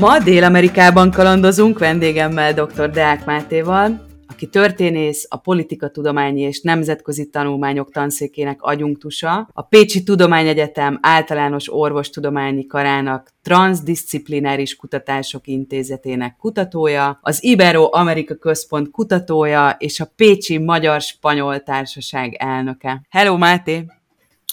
[0.00, 2.90] Ma Dél-Amerikában kalandozunk vendégemmel dr.
[2.90, 11.72] Deák Mátéval, aki történész, a politikatudományi és nemzetközi tanulmányok tanszékének agyunktusa, a Pécsi Tudományegyetem általános
[11.72, 22.34] orvostudományi karának transzdisziplináris kutatások intézetének kutatója, az Ibero-Amerika Központ kutatója és a Pécsi Magyar-Spanyol Társaság
[22.34, 23.02] elnöke.
[23.08, 23.86] Hello, Máté!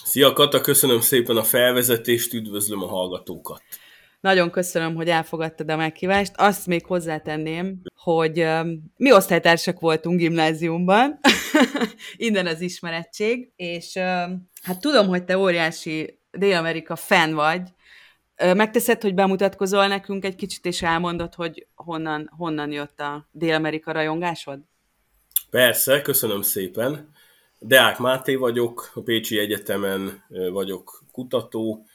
[0.03, 3.61] Szia Kata, köszönöm szépen a felvezetést, üdvözlöm a hallgatókat!
[4.19, 6.33] Nagyon köszönöm, hogy elfogadtad a meghívást.
[6.35, 8.47] Azt még hozzátenném, hogy
[8.97, 11.19] mi osztálytársak voltunk gimnáziumban,
[12.15, 13.97] innen az ismerettség, és
[14.61, 17.61] hát tudom, hogy te óriási Dél-Amerika fan vagy.
[18.35, 24.59] Megteszed, hogy bemutatkozol nekünk egy kicsit, és elmondod, hogy honnan, honnan jött a Dél-Amerika rajongásod?
[25.49, 27.15] Persze, köszönöm szépen.
[27.59, 31.85] Deák Máté vagyok, a Pécsi Egyetemen vagyok kutató,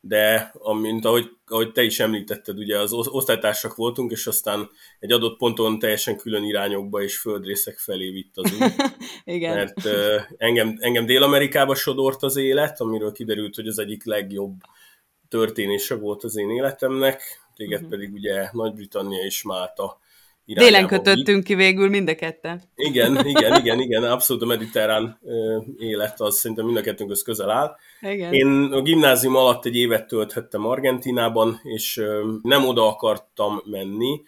[0.00, 5.36] de amint ahogy, ahogy te is említetted, ugye az osztálytársak voltunk, és aztán egy adott
[5.36, 8.74] ponton teljesen külön irányokba és földrészek felé vitt az út.
[9.24, 9.54] Igen.
[9.54, 14.54] Mert uh, engem, engem Dél-Amerikába sodort az élet, amiről kiderült, hogy az egyik legjobb
[15.28, 17.22] történése volt az én életemnek,
[17.54, 17.90] téged uh-huh.
[17.90, 19.98] pedig ugye Nagy-Britannia és Málta
[20.44, 22.62] Délen kötöttünk ki végül mind a ketten.
[22.74, 25.20] Igen, igen, igen, igen, abszolút a mediterrán
[25.78, 27.76] élet az szerintem mind a kettőnkhöz közel áll.
[28.00, 28.32] Igen.
[28.32, 32.02] Én a gimnázium alatt egy évet tölthettem Argentinában, és
[32.42, 34.22] nem oda akartam menni,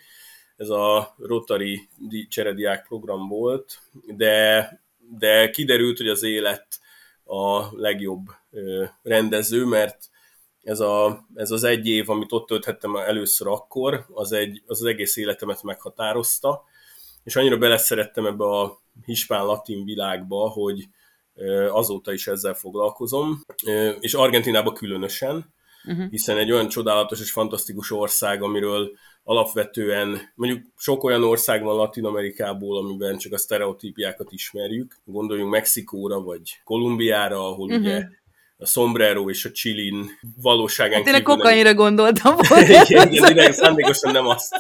[0.56, 1.88] ez a Rotary
[2.28, 4.70] cserediák program volt, de,
[5.19, 6.66] de kiderült, hogy az élet
[7.24, 8.26] a legjobb
[9.02, 10.10] rendező, mert
[10.62, 14.86] ez, a, ez az egy év, amit ott tölthettem először akkor, az, egy, az az
[14.86, 16.64] egész életemet meghatározta,
[17.25, 20.88] és annyira beleszerettem ebbe a hispán-latin világba, hogy
[21.70, 23.44] azóta is ezzel foglalkozom,
[24.00, 25.53] és Argentinában különösen,
[25.84, 26.10] uh-huh.
[26.10, 28.91] hiszen egy olyan csodálatos és fantasztikus ország, amiről
[29.25, 34.97] alapvetően, mondjuk sok olyan ország van Latin Amerikából, amiben csak a sztereotípiákat ismerjük.
[35.04, 37.81] Gondoljunk Mexikóra, vagy Kolumbiára, ahol uh-huh.
[37.81, 38.08] ugye
[38.62, 40.11] a sombrero és a chilin
[40.43, 42.65] valóságán hát Tényleg kokainra gondoltam volna.
[42.65, 44.55] igen, igen, igen, szándékosan nem azt,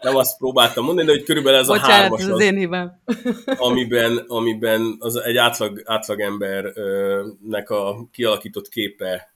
[0.00, 3.02] nem azt próbáltam mondani, de hogy körülbelül ez Bocsánat, a hármas az, az én hibám.
[3.68, 9.34] amiben, amiben az egy átlag, átlagembernek a kialakított képe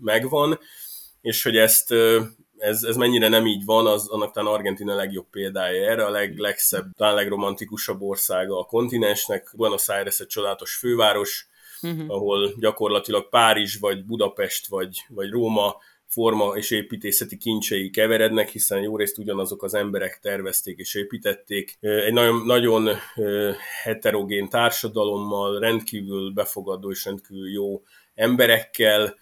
[0.00, 0.58] megvan,
[1.20, 1.94] és hogy ezt
[2.58, 6.38] ez, ez mennyire nem így van, az annak talán Argentina legjobb példája erre, a leg,
[6.38, 9.50] legszebb, talán legromantikusabb országa a kontinensnek.
[9.56, 11.48] Buenos Aires egy csodálatos főváros,
[11.82, 12.04] uh-huh.
[12.08, 15.76] ahol gyakorlatilag Párizs, vagy Budapest, vagy, vagy Róma
[16.08, 21.76] forma és építészeti kincsei keverednek, hiszen jó részt ugyanazok az emberek tervezték és építették.
[21.80, 22.88] Egy nagyon, nagyon
[23.82, 27.82] heterogén társadalommal, rendkívül befogadó és rendkívül jó
[28.14, 29.14] emberekkel,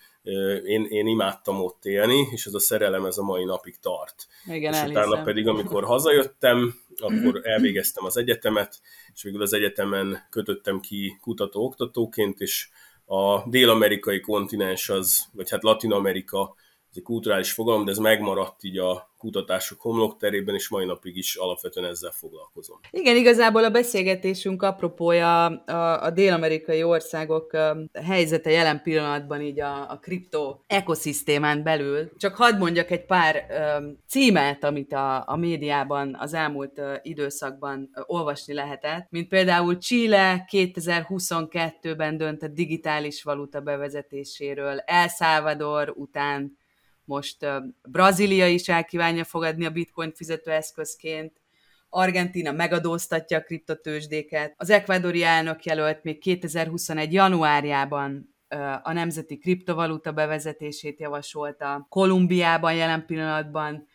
[0.65, 4.27] én, én imádtam ott élni, és ez a szerelem ez a mai napig tart.
[4.47, 5.03] Igen, és elhiszem.
[5.03, 8.81] utána pedig, amikor hazajöttem, akkor elvégeztem az egyetemet,
[9.15, 12.69] és végül az egyetemen kötöttem ki kutató-oktatóként, és
[13.05, 16.66] a dél-amerikai kontinens az, vagy hát Latin-Amerika, ez
[16.97, 21.87] egy kulturális fogalom, de ez megmaradt így a kutatások homlokterében, és mai napig is alapvetően
[21.87, 22.81] ezzel foglalkozom.
[22.91, 27.57] Igen, igazából a beszélgetésünk apropója a, a dél-amerikai országok
[27.93, 32.11] helyzete jelen pillanatban így a, a kripto ekoszisztémán belül.
[32.17, 33.47] Csak hadd mondjak egy pár
[33.79, 39.79] um, címet, amit a, a médiában az elmúlt uh, időszakban uh, olvasni lehetett, mint például
[39.79, 46.65] Chile 2022-ben döntött digitális valuta bevezetéséről, El Salvador után
[47.07, 47.47] most
[47.83, 51.41] Brazília is elkívánja fogadni a bitcoin fizetőeszközként,
[51.89, 57.13] Argentina megadóztatja a kriptotősdéket, az ekvadori elnök jelölt még 2021.
[57.13, 58.35] januárjában
[58.83, 61.87] a nemzeti kriptovaluta bevezetését javasolta.
[61.89, 63.87] Kolumbiában jelen pillanatban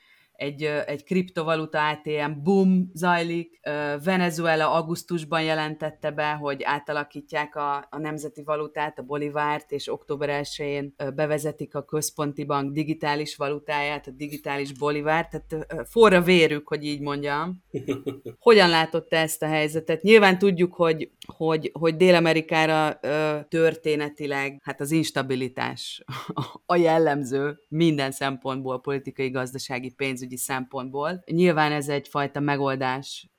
[0.42, 3.60] egy, egy kriptovaluta ATM boom zajlik.
[4.04, 10.96] Venezuela augusztusban jelentette be, hogy átalakítják a, a nemzeti valutát, a bolivárt, és október 1-én
[11.16, 17.64] bevezetik a központi bank digitális valutáját, a digitális bolivárt, tehát forra vérük, hogy így mondjam.
[18.40, 20.02] Hogyan látott te ezt a helyzetet?
[20.02, 23.00] Nyilván tudjuk, hogy, hogy, hogy Dél-Amerikára
[23.50, 26.04] történetileg hát az instabilitás
[26.66, 31.24] a jellemző minden szempontból, politikai, gazdasági, pénzügyi pénzügyi szempontból.
[31.26, 33.30] Nyilván ez egyfajta megoldás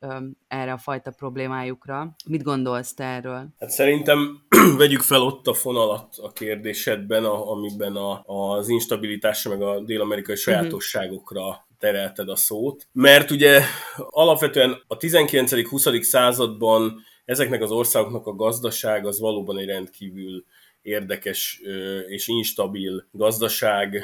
[0.48, 2.14] erre a fajta problémájukra.
[2.26, 3.48] Mit gondolsz te erről?
[3.58, 4.42] Hát szerintem
[4.76, 10.34] vegyük fel ott a fonalat a kérdésedben, a, amiben a, az instabilitásra meg a dél-amerikai
[10.34, 10.42] mhm.
[10.42, 12.88] sajátosságokra terelted a szót.
[12.92, 13.60] Mert ugye
[13.96, 16.02] alapvetően a 19.-20.
[16.02, 20.44] században ezeknek az országoknak a gazdaság az valóban egy rendkívül
[20.82, 21.60] érdekes
[22.08, 24.02] és instabil gazdaság,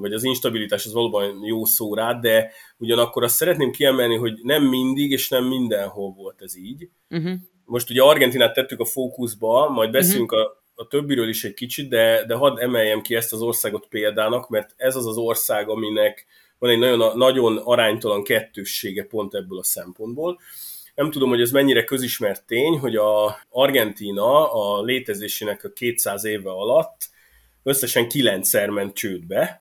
[0.00, 4.64] vagy az instabilitás az valóban jó szó rá, de ugyanakkor azt szeretném kiemelni, hogy nem
[4.64, 6.88] mindig és nem mindenhol volt ez így.
[7.10, 7.32] Uh-huh.
[7.64, 10.46] Most ugye Argentinát tettük a fókuszba, majd beszélünk uh-huh.
[10.46, 14.48] a a többiről is egy kicsit, de, de hadd emeljem ki ezt az országot példának,
[14.48, 16.26] mert ez az az ország, aminek
[16.58, 20.40] van egy nagyon, nagyon aránytalan kettőssége pont ebből a szempontból.
[20.94, 26.50] Nem tudom, hogy ez mennyire közismert tény, hogy a Argentina a létezésének a 200 éve
[26.50, 27.10] alatt
[27.62, 29.56] összesen kilencszer ment csődbe,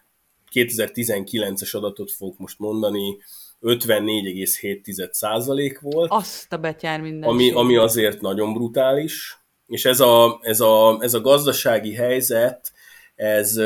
[0.53, 3.17] 2019-es adatot fogok most mondani,
[3.61, 6.11] 54,7% volt.
[6.11, 7.29] Azt a betyár minden.
[7.29, 9.39] Ami, ami azért nagyon brutális.
[9.67, 12.71] És ez a, ez, a, ez a gazdasági helyzet,
[13.15, 13.59] ez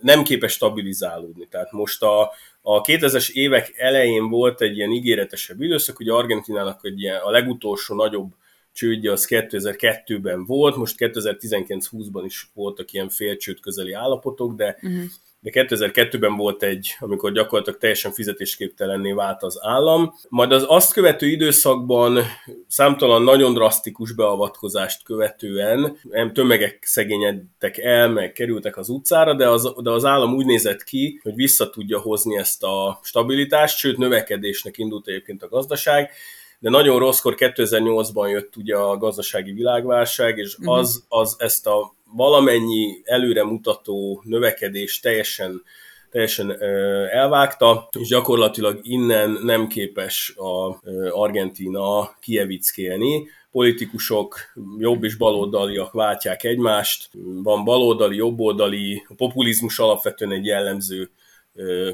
[0.00, 1.46] nem képes stabilizálódni.
[1.50, 2.30] Tehát most a,
[2.68, 7.94] a 2000-es évek elején volt egy ilyen ígéretesebb időszak, hogy Argentinának egy ilyen, a legutolsó
[7.94, 8.32] nagyobb
[8.72, 15.04] csődje az 2002-ben volt, most 2019-20-ban is voltak ilyen félcsőd közeli állapotok, de uh-huh
[15.40, 20.14] de 2002-ben volt egy, amikor gyakorlatilag teljesen fizetésképtelenné vált az állam.
[20.28, 22.18] Majd az azt követő időszakban
[22.66, 29.74] számtalan nagyon drasztikus beavatkozást követően nem tömegek szegényedtek el, meg kerültek az utcára, de az,
[29.82, 34.78] de az állam úgy nézett ki, hogy vissza tudja hozni ezt a stabilitást, sőt növekedésnek
[34.78, 36.10] indult egyébként a gazdaság,
[36.58, 40.68] de nagyon rosszkor 2008-ban jött ugye a gazdasági világválság, és mhm.
[40.68, 45.62] az, az ezt a valamennyi előremutató növekedés teljesen
[46.10, 46.62] teljesen
[47.10, 50.80] elvágta, és gyakorlatilag innen nem képes a
[51.10, 53.26] Argentina kievickélni.
[53.50, 54.38] Politikusok
[54.78, 57.10] jobb és baloldaliak váltják egymást,
[57.42, 61.10] van baloldali, jobboldali, a populizmus alapvetően egy jellemző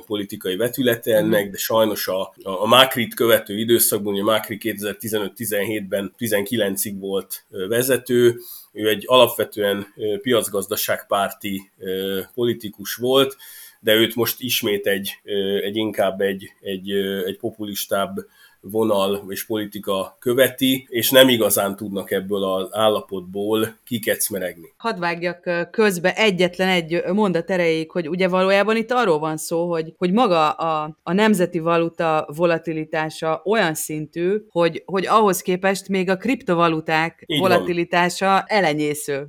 [0.07, 7.45] politikai vetülete ennek, de sajnos a, a Mákrit követő időszakban, ugye Mákri 2015-17-ben 19-ig volt
[7.69, 8.41] vezető,
[8.73, 9.87] ő egy alapvetően
[10.23, 11.71] piacgazdaságpárti
[12.35, 13.37] politikus volt,
[13.81, 15.21] de őt most ismét egy,
[15.63, 16.91] egy inkább egy, egy,
[17.27, 18.17] egy populistább
[18.63, 24.73] vonal és politika követi, és nem igazán tudnak ebből az állapotból kikecmeregni.
[24.77, 29.95] Hadd vágjak közbe egyetlen egy mondat erejéig, hogy ugye valójában itt arról van szó, hogy,
[29.99, 36.17] hogy maga a, a nemzeti valuta volatilitása olyan szintű, hogy, hogy ahhoz képest még a
[36.17, 38.45] kriptovaluták Így volatilitása van.
[38.47, 39.27] elenyésző.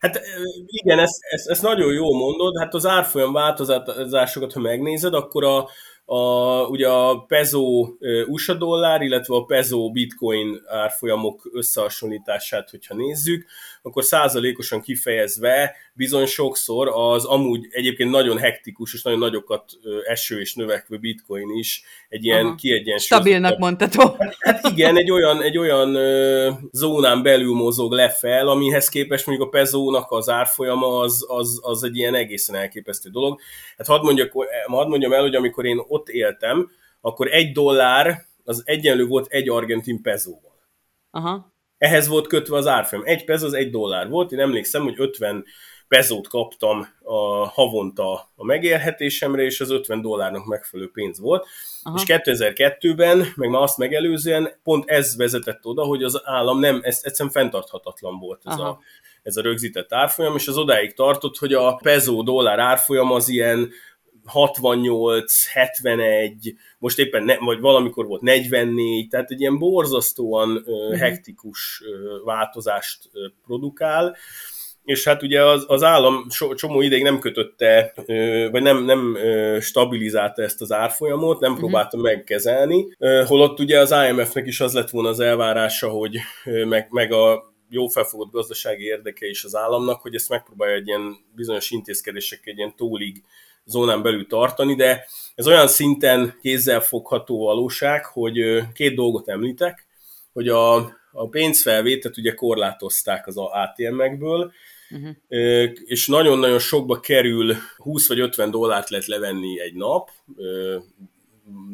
[0.00, 0.20] Hát
[0.66, 5.68] igen, ezt, ezt, ezt nagyon jó mondod, hát az árfolyam változásokat, ha megnézed, akkor a,
[6.12, 7.88] a, ugye a peso
[8.26, 13.46] USA dollár, illetve a peso bitcoin árfolyamok összehasonlítását, hogyha nézzük,
[13.82, 19.64] akkor százalékosan kifejezve bizony sokszor az amúgy egyébként nagyon hektikus és nagyon nagyokat
[20.04, 22.54] eső és növekvő bitcoin is egy ilyen Aha.
[22.54, 23.28] kiegyensúlyozott...
[23.28, 24.16] Stabilnak mondható.
[24.18, 25.96] Hát, hát igen, egy olyan, egy olyan
[26.72, 31.96] zónán belül mozog lefel, amihez képest mondjuk a pezónak az árfolyama az, az, az egy
[31.96, 33.40] ilyen egészen elképesztő dolog.
[33.76, 34.32] Hát hadd, mondjak,
[34.66, 36.70] hadd mondjam el, hogy amikor én ott éltem,
[37.00, 40.58] akkor egy dollár az egyenlő volt egy argentin pezóval.
[41.10, 41.49] Aha
[41.80, 43.04] ehhez volt kötve az árfolyam.
[43.06, 45.44] Egy pez az egy dollár volt, én emlékszem, hogy 50
[45.88, 51.46] pezót kaptam a havonta a megélhetésemre, és az 50 dollárnak megfelelő pénz volt.
[51.82, 51.96] Aha.
[51.96, 57.00] És 2002-ben, meg már azt megelőzően, pont ez vezetett oda, hogy az állam nem, ez
[57.02, 58.78] egyszerűen fenntarthatatlan volt ez a,
[59.22, 63.70] ez a rögzített árfolyam, és az odáig tartott, hogy a pezó dollár árfolyam az ilyen
[64.30, 71.82] 68, 71, most éppen ne, vagy valamikor volt 44, tehát egy ilyen borzasztóan uh, hektikus
[72.24, 73.10] változást
[73.46, 74.16] produkál,
[74.84, 77.92] és hát ugye az, az állam so, csomó ideig nem kötötte,
[78.50, 79.16] vagy nem, nem
[79.60, 81.60] stabilizálta ezt az árfolyamot, nem mhm.
[81.60, 82.12] próbálta uh-huh.
[82.12, 82.96] megkezelni,
[83.26, 86.18] holott ugye az IMF-nek is az lett volna az elvárása, hogy
[86.68, 91.16] meg, meg a jó felfogott gazdasági érdeke is az államnak, hogy ezt megpróbálja egy ilyen
[91.34, 93.22] bizonyos intézkedések egy ilyen tólig
[93.64, 99.86] zónán belül tartani, de ez olyan szinten kézzelfogható valóság, hogy két dolgot említek,
[100.32, 100.76] hogy a,
[101.12, 104.52] a pénzfelvételt ugye korlátozták az ATM-ekből,
[104.90, 105.70] uh-huh.
[105.84, 110.10] és nagyon-nagyon sokba kerül, 20 vagy 50 dollárt lehet levenni egy nap,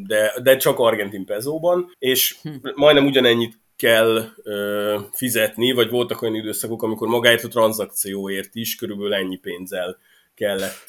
[0.07, 2.51] de, de csak argentin pezóban, és hm.
[2.75, 9.15] majdnem ugyanennyit kell ö, fizetni, vagy voltak olyan időszakok, amikor magáért a tranzakcióért is körülbelül
[9.15, 9.99] ennyi pénzzel
[10.37, 10.87] kellett,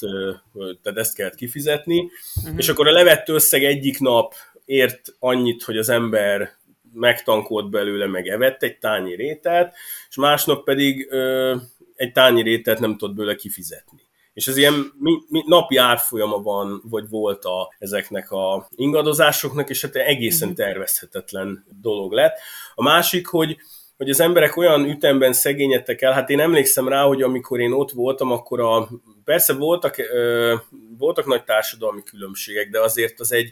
[0.81, 2.57] tehát ezt kellett kifizetni, uh-huh.
[2.57, 4.33] és akkor a levett összeg egyik nap
[4.65, 6.55] ért annyit, hogy az ember
[6.93, 9.73] megtankolt belőle, meg evett egy tányi rételt,
[10.09, 11.55] és másnap pedig ö,
[11.95, 14.05] egy tányi rételt nem tudott belőle kifizetni
[14.37, 19.81] és ez ilyen mi, mi, napi árfolyama van, vagy volt a, ezeknek a ingadozásoknak, és
[19.81, 20.57] hát egészen mhm.
[20.57, 22.37] tervezhetetlen dolog lett.
[22.75, 23.57] A másik, hogy
[23.97, 27.91] hogy az emberek olyan ütemben szegényedtek el, hát én emlékszem rá, hogy amikor én ott
[27.91, 28.89] voltam, akkor a,
[29.23, 30.55] persze voltak, ö,
[30.97, 33.51] voltak nagy társadalmi különbségek, de azért az egy,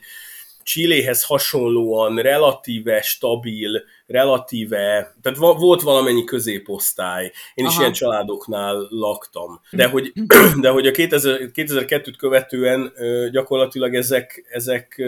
[0.66, 7.32] Chiléhez hasonlóan relatíve stabil, relatíve, tehát volt valamennyi középosztály.
[7.54, 7.80] Én is Aha.
[7.80, 9.62] ilyen családoknál laktam.
[9.72, 10.14] De hogy,
[10.62, 12.94] de hogy a 2000, 2002-t követően
[13.32, 15.04] gyakorlatilag ezek, ezek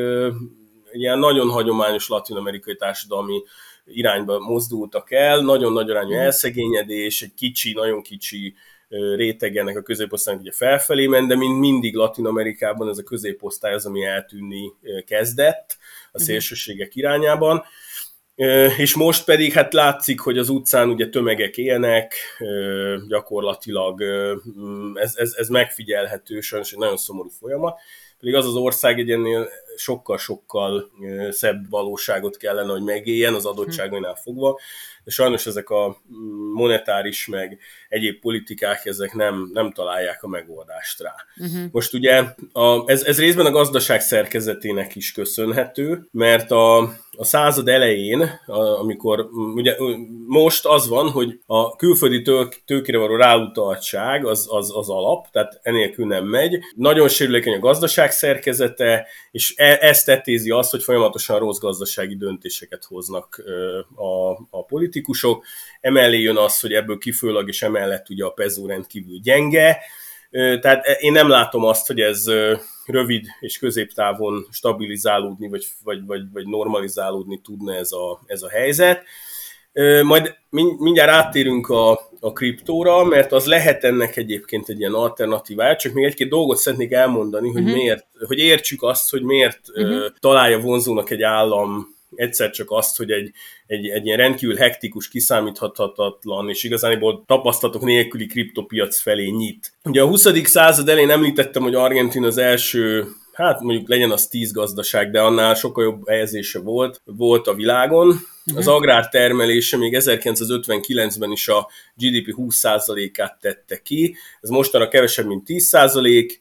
[0.91, 3.43] ilyen nagyon hagyományos latin-amerikai társadalmi
[3.87, 6.19] irányba mozdultak el, nagyon nagy arányú mhm.
[6.19, 8.53] elszegényedés, egy kicsi, nagyon kicsi
[9.15, 13.73] réteg ennek a középosztálynak ugye felfelé ment, de mint mindig Latin Amerikában ez a középosztály
[13.73, 14.71] az, ami eltűnni
[15.05, 15.77] kezdett
[16.11, 16.23] a mhm.
[16.23, 17.63] szélsőségek irányában.
[18.77, 22.13] És most pedig hát látszik, hogy az utcán ugye tömegek élnek,
[23.07, 24.01] gyakorlatilag
[24.93, 27.79] ez, ez, ez megfigyelhető, sajnos egy nagyon szomorú folyamat,
[28.19, 30.91] pedig az az ország egy ennél sokkal-sokkal
[31.29, 34.59] szebb valóságot kellene, hogy megéljen az adottságainál fogva,
[35.07, 36.01] de sajnos ezek a
[36.53, 41.15] monetáris meg egyéb politikák, ezek nem, nem találják a megoldást rá.
[41.37, 41.71] Uh-huh.
[41.71, 46.77] Most ugye a, ez, ez részben a gazdaság szerkezetének is köszönhető, mert a,
[47.17, 49.75] a század elején, a, amikor ugye
[50.27, 55.59] most az van, hogy a külföldi tők, tőkére való ráutaltság az, az, az alap, tehát
[55.61, 56.59] enélkül nem megy.
[56.75, 63.43] Nagyon sérülékeny a gazdaság szerkezete, és ezt tetézi azt, hogy folyamatosan rossz gazdasági döntéseket hoznak
[63.95, 65.45] a, a politikusok.
[65.81, 69.77] Emellé jön az, hogy ebből kifőleg és emellett ugye a pezó rendkívül gyenge,
[70.31, 72.25] tehát én nem látom azt, hogy ez
[72.85, 79.03] rövid és középtávon stabilizálódni, vagy, vagy, vagy, vagy normalizálódni tudna ez a, ez a helyzet.
[80.03, 80.35] Majd
[80.77, 86.05] mindjárt áttérünk a, a kriptóra, mert az lehet ennek egyébként egy ilyen alternatívája, csak még
[86.05, 87.77] egy-két dolgot szeretnék elmondani, hogy uh-huh.
[87.77, 90.05] miért, hogy értsük azt, hogy miért uh-huh.
[90.19, 93.31] találja vonzónak egy állam egyszer csak azt, hogy egy,
[93.67, 99.73] egy, egy ilyen rendkívül hektikus, kiszámíthatatlan és igazániból tapasztalatok nélküli kriptopiac felé nyit.
[99.83, 100.47] Ugye a 20.
[100.47, 103.07] század elején említettem, hogy Argentin az első
[103.37, 108.15] hát mondjuk legyen az tíz gazdaság, de annál sokkal jobb helyezése volt, volt a világon.
[108.55, 108.75] Az mhm.
[108.75, 116.31] agrártermelése még 1959-ben is a GDP 20%-át tette ki, ez mostanra kevesebb, mint 10%,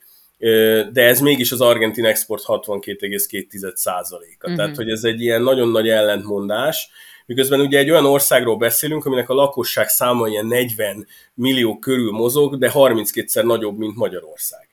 [0.93, 4.17] de ez mégis az argentin export 62,2%-a.
[4.17, 4.57] Uh-huh.
[4.57, 6.91] Tehát, hogy ez egy ilyen nagyon nagy ellentmondás,
[7.27, 12.59] miközben ugye egy olyan országról beszélünk, aminek a lakosság száma ilyen 40 millió körül mozog,
[12.59, 14.65] de 32-szer nagyobb, mint Magyarország.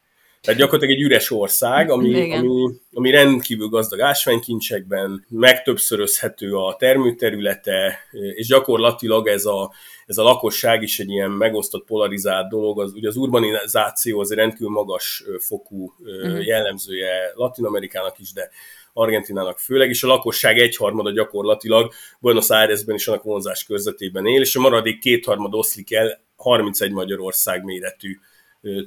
[0.44, 8.48] Tehát gyakorlatilag egy üres ország, ami, ami, ami rendkívül gazdag ásványkincsekben, megtöbbszörözhető a termőterülete, és
[8.48, 9.72] gyakorlatilag ez a,
[10.06, 12.80] ez a lakosság is egy ilyen megosztott, polarizált dolog.
[12.80, 16.46] Az, ugye az urbanizáció az egy rendkívül magas fokú uh-huh.
[16.46, 18.50] jellemzője Latin Amerikának is, de
[18.94, 24.56] Argentinának főleg, és a lakosság egyharmada gyakorlatilag Buenos Airesben és annak vonzás körzetében él, és
[24.56, 28.18] a maradék kétharmad oszlik el 31 Magyarország méretű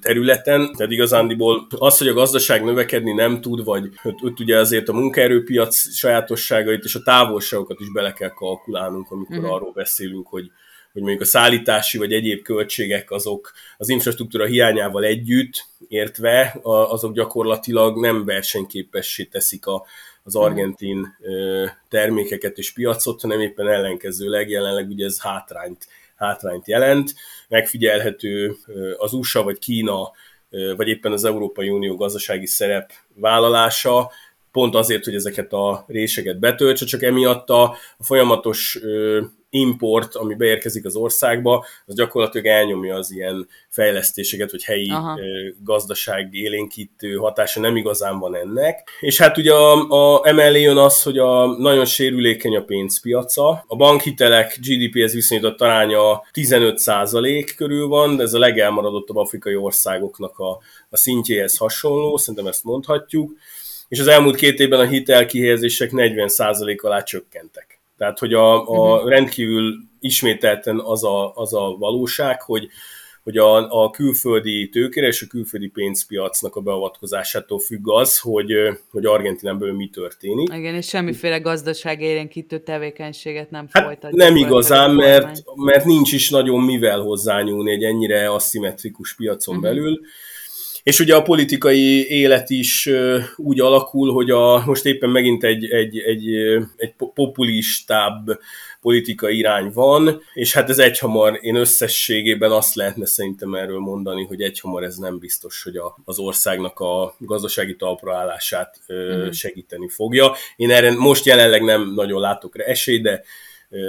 [0.00, 3.88] területen, tehát igazándiból az, hogy a gazdaság növekedni nem tud, vagy
[4.22, 9.52] ott ugye azért a munkaerőpiac sajátosságait és a távolságokat is bele kell kalkulálnunk, amikor uh-huh.
[9.52, 10.50] arról beszélünk, hogy,
[10.92, 18.00] hogy mondjuk a szállítási vagy egyéb költségek azok az infrastruktúra hiányával együtt értve, azok gyakorlatilag
[18.00, 19.86] nem versenyképessé teszik a,
[20.22, 20.42] az mhm.
[20.42, 21.16] argentin
[21.88, 27.14] termékeket és piacot, hanem éppen ellenkezőleg jelenleg ugye ez hátrányt hátrányt jelent.
[27.48, 28.56] Megfigyelhető
[28.96, 30.10] az USA vagy Kína,
[30.76, 34.10] vagy éppen az Európai Unió gazdasági szerep vállalása,
[34.52, 38.78] pont azért, hogy ezeket a réseket betöltse, csak emiatt a, folyamatos
[39.56, 45.18] import, ami beérkezik az országba, az gyakorlatilag elnyomja az ilyen fejlesztéseket, hogy helyi Aha.
[45.64, 48.88] gazdaság élénkítő hatása nem igazán van ennek.
[49.00, 53.64] És hát ugye a, a emellé jön az, hogy a nagyon sérülékeny a pénzpiaca.
[53.66, 60.58] A bankhitelek GDP-hez viszonyított aránya 15% körül van, de ez a legelmaradottabb afrikai országoknak a,
[60.88, 63.32] a szintjéhez hasonló, szerintem ezt mondhatjuk
[63.88, 67.75] és az elmúlt két évben a hitelkihelyezések 40% alá csökkentek.
[67.98, 69.08] Tehát, hogy a, a mhm.
[69.08, 72.68] rendkívül ismételten az a, az a valóság, hogy
[73.26, 78.52] hogy a, a külföldi tőkére és a külföldi pénzpiacnak a beavatkozásától függ az, hogy,
[78.90, 80.52] hogy Argentinában mi történik.
[80.54, 84.10] Igen, és semmiféle gazdaság érénkítő tevékenységet nem hát folytat.
[84.10, 89.70] Nem igazán, mert, mert nincs is nagyon mivel hozzányúlni egy ennyire aszimmetrikus piacon uh-huh.
[89.70, 90.00] belül.
[90.86, 92.88] És ugye a politikai élet is
[93.36, 96.26] úgy alakul, hogy a, most éppen megint egy, egy, egy,
[96.76, 98.40] egy populistább
[98.80, 104.40] politika irány van, és hát ez egyhamar, én összességében azt lehetne szerintem erről mondani, hogy
[104.40, 109.32] egyhamar ez nem biztos, hogy a, az országnak a gazdasági talpraállását uh-huh.
[109.32, 110.34] segíteni fogja.
[110.56, 113.22] Én erre most jelenleg nem nagyon látok rá esély, de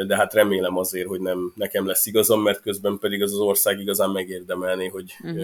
[0.08, 3.80] de hát remélem azért, hogy nem nekem lesz igazam, mert közben pedig az az ország
[3.80, 5.44] igazán megérdemelné, hogy uh-huh.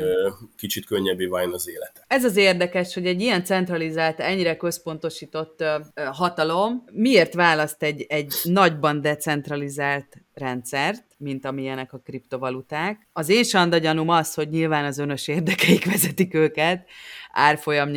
[0.57, 2.03] kicsit könnyebbé váljon az élet.
[2.07, 5.63] Ez az érdekes, hogy egy ilyen centralizált, ennyire központosított
[6.11, 13.07] hatalom miért választ egy, egy nagyban decentralizált rendszert, mint amilyenek a kriptovaluták.
[13.13, 16.87] Az én sandagyanum az, hogy nyilván az önös érdekeik vezetik őket,
[17.31, 17.89] árfolyam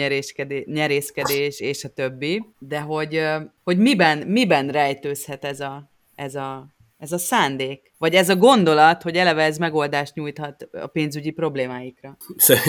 [0.66, 3.22] nyerészkedés és a többi, de hogy,
[3.64, 6.66] hogy miben, miben rejtőzhet ez a, ez a,
[6.98, 7.92] ez a szándék?
[7.98, 12.16] Vagy ez a gondolat, hogy eleve ez megoldást nyújthat a pénzügyi problémáikra?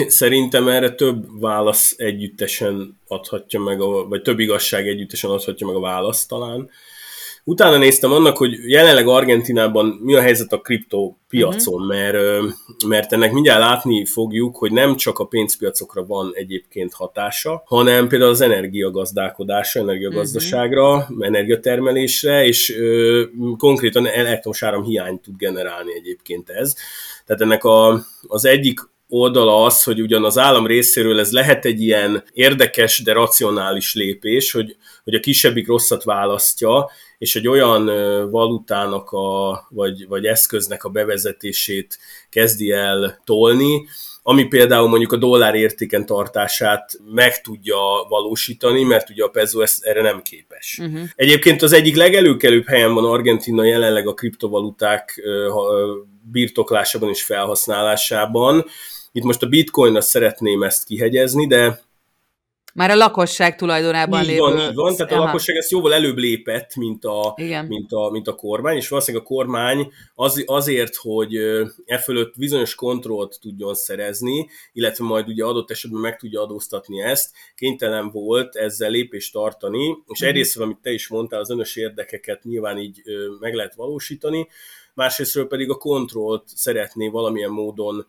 [0.08, 5.80] Szerintem erre több válasz együttesen adhatja meg, a, vagy több igazság együttesen adhatja meg a
[5.80, 6.70] választ talán.
[7.48, 11.96] Utána néztem annak, hogy jelenleg Argentinában mi a helyzet a kriptó piacon, uh-huh.
[11.96, 12.16] mert,
[12.86, 18.30] mert ennek mindjárt látni fogjuk, hogy nem csak a pénzpiacokra van egyébként hatása, hanem például
[18.30, 21.26] az energiagazdálkodásra, energiagazdaságra, uh-huh.
[21.26, 23.24] energiatermelésre, és ö,
[23.56, 26.74] konkrétan elektromos áram hiányt tud generálni egyébként ez.
[27.26, 31.80] Tehát ennek a, az egyik oldala az, hogy ugyan az állam részéről ez lehet egy
[31.80, 37.84] ilyen érdekes, de racionális lépés, hogy, hogy a kisebbik rosszat választja, és egy olyan
[38.30, 41.98] valutának a, vagy, vagy eszköznek a bevezetését
[42.30, 43.86] kezdi el tolni,
[44.22, 47.76] ami például mondjuk a dollár értéken tartását meg tudja
[48.08, 50.78] valósítani, mert ugye a peso ezt, erre nem képes.
[50.82, 51.00] Uh-huh.
[51.14, 55.22] Egyébként az egyik legelőkelőbb helyen van Argentina jelenleg a kriptovaluták
[56.30, 58.64] birtoklásában és felhasználásában.
[59.12, 61.80] Itt most a bitcoinra szeretném ezt kihegyezni, de
[62.74, 64.40] már a lakosság tulajdonában így lévő...
[64.40, 65.22] Van, így van, tehát Aha.
[65.22, 67.34] a lakosság ezt jóval előbb lépett, mint a,
[67.68, 71.34] mint a, mint a kormány, és valószínűleg a kormány az, azért, hogy
[71.84, 77.30] e fölött bizonyos kontrollt tudjon szerezni, illetve majd ugye adott esetben meg tudja adóztatni ezt,
[77.54, 80.26] kénytelen volt ezzel lépést tartani, és mm.
[80.26, 83.02] egyrészt, amit te is mondtál, az önös érdekeket nyilván így
[83.40, 84.46] meg lehet valósítani,
[84.94, 88.06] másrésztről pedig a kontrollt szeretné valamilyen módon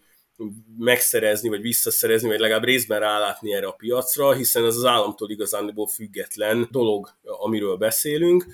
[0.77, 5.87] megszerezni, vagy visszaszerezni, vagy legalább részben rálátni erre a piacra, hiszen ez az államtól igazándiból
[5.87, 8.45] független dolog, amiről beszélünk.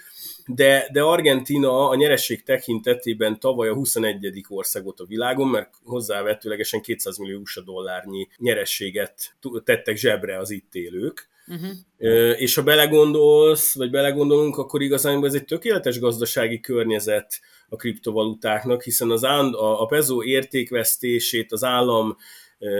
[0.48, 4.45] De, de Argentina a nyereség tekintetében tavaly a 21.
[4.50, 11.30] országot a világon, mert hozzávetőlegesen 200 millió USA dollárnyi nyerességet tettek zsebre az itt élők.
[11.48, 12.41] Uh-huh.
[12.41, 19.12] És ha belegondolsz, vagy belegondolunk, akkor igazán ez egy tökéletes gazdasági környezet a kriptovalutáknak, hiszen
[19.12, 22.17] az áll, a, a peso értékvesztését az állam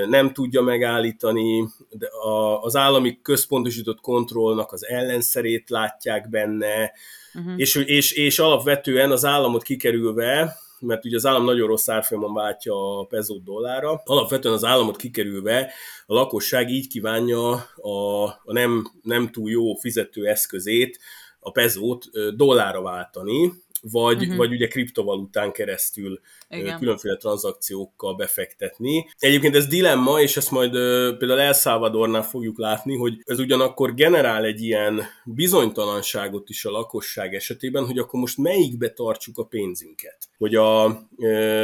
[0.10, 6.92] nem tudja megállítani, de a, az állami központosított kontrollnak az ellenszerét látják benne,
[7.34, 7.54] uh-huh.
[7.58, 13.00] és, és, és alapvetően az államot kikerülve, mert ugye az állam nagyon rossz árfolyamon váltja
[13.00, 15.72] a peso dollára, alapvetően az államot kikerülve
[16.06, 21.00] a lakosság így kívánja a, a nem, nem túl jó fizető eszközét,
[21.40, 23.54] a pezót dollárra váltani,
[23.92, 24.38] vagy, uh-huh.
[24.38, 26.20] vagy ugye kriptovalután keresztül
[26.50, 26.80] Igen.
[26.80, 29.10] különféle tranzakciókkal befektetni.
[29.18, 30.72] Egyébként ez dilemma, és ezt majd
[31.18, 37.34] például El Salvadornál fogjuk látni, hogy ez ugyanakkor generál egy ilyen bizonytalanságot is a lakosság
[37.34, 40.18] esetében, hogy akkor most melyikbe tartsuk a pénzünket.
[40.38, 40.94] Hogy a, a,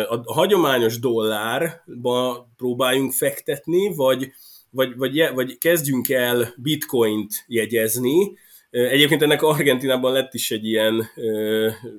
[0.10, 4.32] a hagyományos dollárba próbáljunk fektetni, vagy
[4.74, 8.38] vagy, vagy, vagy kezdjünk el bitcoint jegyezni,
[8.72, 11.10] Egyébként ennek Argentinában lett is egy ilyen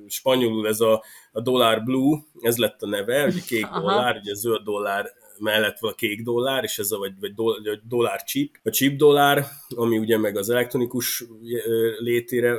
[0.07, 3.81] spanyolul ez a, a dollár blue, ez lett a neve, ugye kék Aha.
[3.81, 7.33] dollár, ugye zöld dollár mellett van a kék dollár, és ez a vagy, vagy
[7.89, 11.25] dollár chip, a chip dollár, ami ugye meg az elektronikus
[11.99, 12.59] létére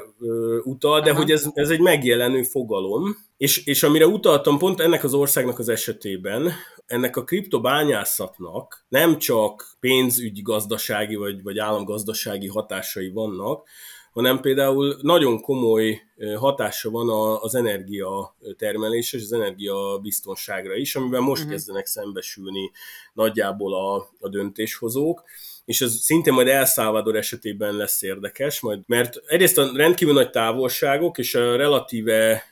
[0.64, 1.20] utal, de Aha.
[1.20, 5.70] hogy ez, ez egy megjelenő fogalom, és, és amire utaltam pont ennek az országnak az
[5.70, 6.52] esetében,
[6.86, 13.68] ennek a kriptobányászatnak nem csak pénzügyi gazdasági vagy, vagy államgazdasági hatásai vannak,
[14.14, 16.02] hanem például nagyon komoly
[16.36, 21.56] hatása van az energia termelés és az energia biztonságra is, amivel most uh-huh.
[21.56, 22.72] kezdenek szembesülni
[23.14, 25.24] nagyjából a, a döntéshozók.
[25.66, 30.30] és ez szintén majd El Salvador esetében lesz érdekes, majd, mert egyrészt a rendkívül nagy
[30.30, 32.44] távolságok és a relatíve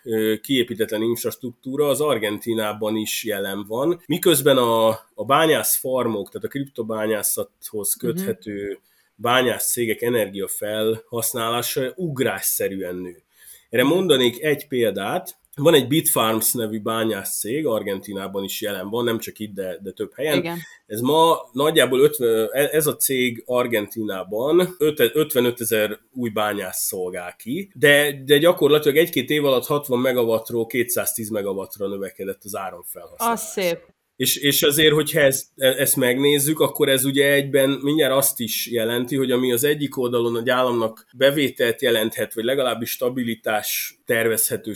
[0.42, 7.96] kiépítetlen infrastruktúra az Argentinában is jelen van, miközben a, a bányász farmok, tehát a kriptobányászathoz
[7.96, 8.06] mhm.
[8.08, 8.90] köthető uh-huh.
[9.16, 13.24] Bányász cégek energiafelhasználása ugrásszerűen nő.
[13.70, 19.20] Erre mondanék egy példát, van egy Bitfarms nevű bányász cég, Argentinában is jelen van, nem
[19.20, 20.38] csak itt, de, de több helyen.
[20.38, 20.58] Igen.
[20.86, 28.24] Ez ma nagyjából 50, ez a cég Argentinában 55 ezer új bányász szolgál ki, de,
[28.26, 33.42] de gyakorlatilag egy-két év alatt 60 megawattról 210 megawattra növekedett az áramfelhasználás.
[33.42, 33.80] Az szép.
[34.22, 39.16] És, és azért, hogyha ezt, ezt megnézzük, akkor ez ugye egyben mindjárt azt is jelenti,
[39.16, 44.72] hogy ami az egyik oldalon egy államnak bevételt jelenthet, vagy legalábbis stabilitás tervezhető,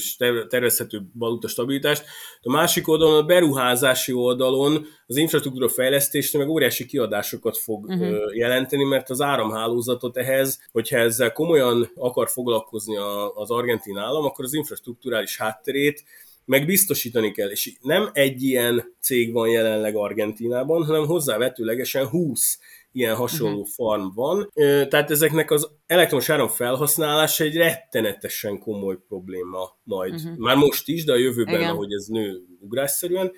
[0.50, 2.06] tervezhető valuta stabilitást,
[2.42, 8.36] a másik oldalon a beruházási oldalon az infrastruktúra fejlesztésre meg óriási kiadásokat fog uh-huh.
[8.36, 12.98] jelenteni, mert az áramhálózatot ehhez, hogyha ezzel komolyan akar foglalkozni
[13.36, 16.04] az argentin állam, akkor az infrastruktúrális hátterét
[16.46, 22.60] meg biztosítani kell, és nem egy ilyen cég van jelenleg Argentinában, hanem hozzávetőlegesen 20
[22.92, 23.74] ilyen hasonló uh-huh.
[23.74, 24.52] farm van.
[24.90, 30.14] Tehát ezeknek az elektromos áram felhasználása egy rettenetesen komoly probléma majd.
[30.14, 30.38] Uh-huh.
[30.38, 31.70] Már most is, de a jövőben, Igen.
[31.70, 33.32] ahogy ez nő ugrásszerűen.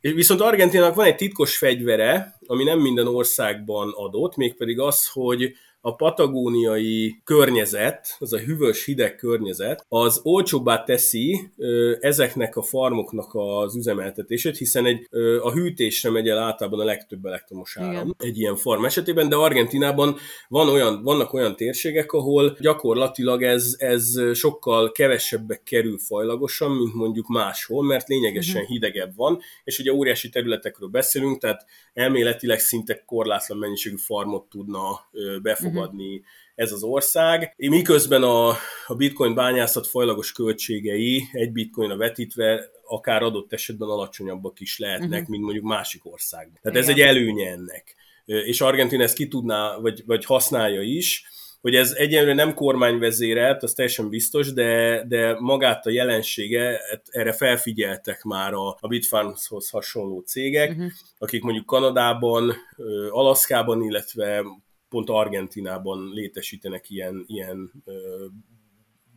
[0.00, 5.52] És viszont Argentinának van egy titkos fegyvere, ami nem minden országban adott, mégpedig az, hogy
[5.84, 13.30] a patagóniai környezet, az a hűvös, hideg környezet, az olcsóbbá teszi ö, ezeknek a farmoknak
[13.32, 18.14] az üzemeltetését, hiszen egy, ö, a hűtésre megy el általában a legtöbb elektromos áram Igen.
[18.18, 20.16] egy ilyen farm esetében, de Argentinában
[20.48, 27.28] van olyan, vannak olyan térségek, ahol gyakorlatilag ez, ez sokkal kevesebbe kerül fajlagosan, mint mondjuk
[27.28, 28.70] máshol, mert lényegesen uh-huh.
[28.70, 34.80] hidegebb van, és ugye óriási területekről beszélünk, tehát elméletileg szinte korlátlan mennyiségű farmot tudna
[35.42, 36.20] befogadni uh-huh.
[36.54, 37.54] ez az ország.
[37.56, 38.48] Miközben a,
[38.86, 45.28] a bitcoin bányászat fajlagos költségei egy bitcoinra vetítve akár adott esetben alacsonyabbak is lehetnek, uh-huh.
[45.28, 46.58] mint mondjuk másik országban.
[46.62, 46.88] Tehát Igen.
[46.88, 47.94] ez egy előnye ennek.
[48.24, 51.24] És Argentina ezt ki tudná, vagy, vagy használja is,
[51.60, 56.80] hogy ez egyenlően nem kormányvezérelt, az teljesen biztos, de, de magát a jelensége,
[57.10, 60.90] erre felfigyeltek már a, a Bitfarmshoz hasonló cégek, uh-huh.
[61.18, 62.54] akik mondjuk Kanadában,
[63.10, 64.44] Alaszkában, illetve
[64.92, 67.92] pont Argentinában létesítenek ilyen, ilyen ö,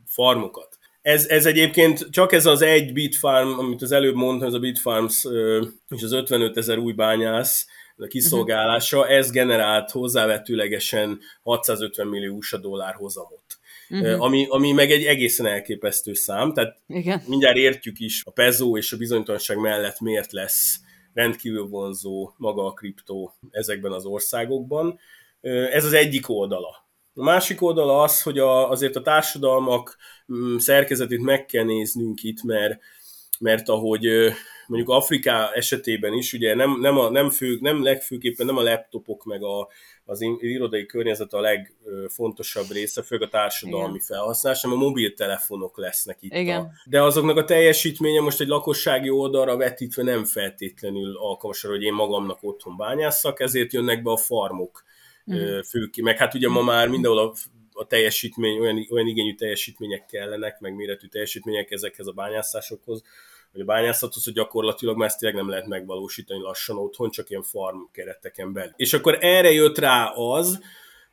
[0.06, 0.78] farmokat.
[1.02, 5.26] Ez, ez egyébként csak ez az egy bitfarm, amit az előbb mondtam, ez a bitfarms
[5.26, 9.14] ö, és az 55 ezer új bányász, a kiszolgálása, uh-huh.
[9.14, 13.44] ez generált hozzávetőlegesen 650 millió USA dollár hozamot.
[13.90, 14.22] Uh-huh.
[14.22, 17.22] Ami, ami meg egy egészen elképesztő szám, tehát Igen.
[17.28, 20.80] mindjárt értjük is a peso és a bizonytalanság mellett miért lesz
[21.14, 25.00] rendkívül vonzó maga a kriptó ezekben az országokban.
[25.52, 26.86] Ez az egyik oldala.
[27.14, 29.98] A másik oldala az, hogy a, azért a társadalmak
[30.34, 32.80] mm, szerkezetét meg kell néznünk itt, mert,
[33.40, 34.34] mert ahogy
[34.68, 39.24] mondjuk Afriká esetében is, ugye nem, nem, a, nem, fő, nem legfőképpen nem a laptopok
[39.24, 39.68] meg a,
[40.06, 44.06] az irodai környezet a legfontosabb része, főleg a társadalmi Igen.
[44.06, 46.34] felhasználás, hanem a mobiltelefonok lesznek itt.
[46.34, 46.62] Igen.
[46.62, 51.94] A, de azoknak a teljesítménye most egy lakossági oldalra vetítve nem feltétlenül alkalmas, hogy én
[51.94, 54.84] magamnak otthon bányásszak, ezért jönnek be a farmok
[55.34, 55.60] mm.
[55.60, 56.02] fő ki.
[56.02, 57.34] Meg hát ugye ma már mindenhol a,
[57.72, 63.04] a teljesítmény, olyan, olyan igényű teljesítmények kellenek, meg méretű teljesítmények ezekhez a bányászásokhoz,
[63.52, 67.42] vagy a bányászathoz, hogy gyakorlatilag már ezt tényleg nem lehet megvalósítani lassan otthon, csak ilyen
[67.42, 68.74] farm kereteken belül.
[68.76, 70.60] És akkor erre jött rá az,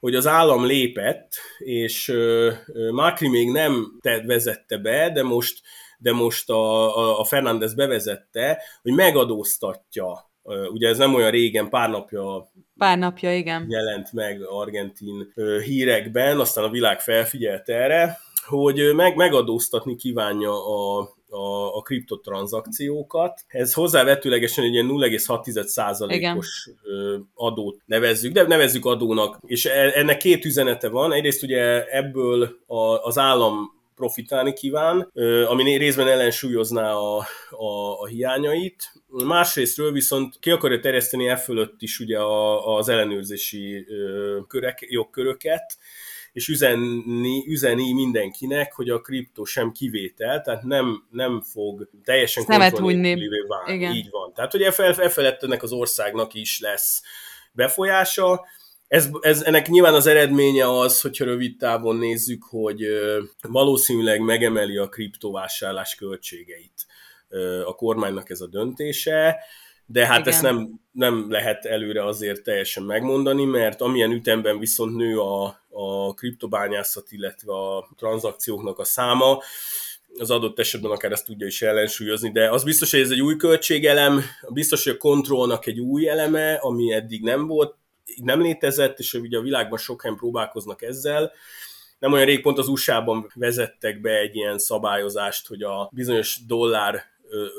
[0.01, 2.12] hogy az állam lépett, és
[2.90, 5.61] Macri még nem te vezette be, de most,
[5.98, 10.32] de most a, a, a Fernández bevezette, hogy megadóztatja
[10.72, 12.50] Ugye ez nem olyan régen, pár napja
[12.83, 13.66] Pár napja, igen.
[13.68, 15.33] Jelent meg argentin
[15.64, 23.40] hírekben, aztán a világ felfigyelt erre, hogy meg, megadóztatni kívánja a, a, a kriptotranszakciókat.
[23.46, 26.70] Ez hozzávetőlegesen egy ilyen 0,6%-os
[27.35, 29.38] adót nevezzük, de nevezzük adónak.
[29.46, 31.12] És e, ennek két üzenete van.
[31.12, 35.11] Egyrészt ugye ebből a, az állam profitálni kíván,
[35.47, 37.17] ami részben ellensúlyozná a,
[37.51, 38.93] a, a hiányait.
[39.07, 43.87] Másrésztről viszont ki akarja terjeszteni e fölött is ugye a, az ellenőrzési
[44.49, 45.77] körek, jogköröket,
[46.33, 53.29] és üzenni, üzeni mindenkinek, hogy a kriptó sem kivétel, tehát nem, nem fog teljesen kontrollni
[53.49, 53.73] válni.
[53.73, 53.95] Igen.
[53.95, 54.33] Így van.
[54.35, 57.03] Tehát, hogy e, e felett ennek az országnak is lesz
[57.53, 58.47] befolyása,
[58.92, 62.87] ez, ez, ennek nyilván az eredménye az, hogyha rövid távon nézzük, hogy
[63.48, 66.87] valószínűleg megemeli a kriptovásárlás költségeit
[67.64, 69.37] a kormánynak ez a döntése,
[69.87, 70.33] de hát Igen.
[70.33, 76.14] ezt nem, nem lehet előre azért teljesen megmondani, mert amilyen ütemben viszont nő a, a
[76.14, 79.42] kriptobányászat, illetve a tranzakcióknak a száma,
[80.18, 83.37] az adott esetben akár ezt tudja is ellensúlyozni, de az biztos, hogy ez egy új
[83.37, 87.81] költségelem, biztos, hogy a kontrollnak egy új eleme, ami eddig nem volt,
[88.16, 91.33] nem létezett, és ugye a világban sok helyen próbálkoznak ezzel.
[91.98, 97.11] Nem olyan rég pont az USA-ban vezettek be egy ilyen szabályozást, hogy a bizonyos dollár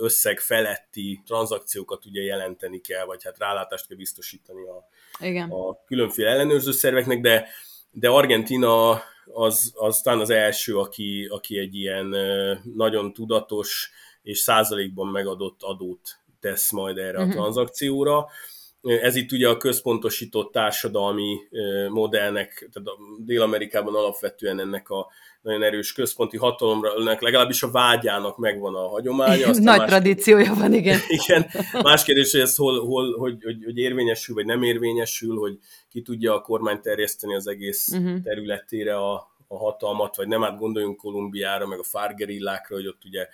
[0.01, 4.87] összeg feletti tranzakciókat ugye jelenteni kell, vagy hát rálátást kell biztosítani a,
[5.19, 5.49] Igen.
[5.49, 7.47] a különféle ellenőrző szerveknek, de,
[7.91, 9.01] de Argentina
[9.33, 12.15] az, az talán az első, aki, aki egy ilyen
[12.75, 13.91] nagyon tudatos
[14.23, 17.23] és százalékban megadott adót tesz majd erre uh-huh.
[17.23, 17.35] a mhm.
[17.35, 18.27] tranzakcióra.
[18.83, 21.37] Ez itt ugye a központosított társadalmi
[21.89, 22.89] modellnek, tehát
[23.25, 25.07] Dél-Amerikában alapvetően ennek a
[25.41, 29.47] nagyon erős központi hatalomra, legalábbis a vágyának megvan a hagyománya.
[29.47, 30.99] Aztán Nagy más tradíciója kérdés, van, igen.
[31.25, 31.49] igen.
[31.81, 35.57] Más kérdés, hogy ez hol, hol hogy, hogy, hogy érvényesül, vagy nem érvényesül, hogy
[35.89, 38.21] ki tudja a kormány terjeszteni az egész uh-huh.
[38.21, 39.13] területére a,
[39.47, 43.27] a hatalmat, vagy nem át gondoljunk Kolumbiára, meg a fárgerillákra, hogy ott ugye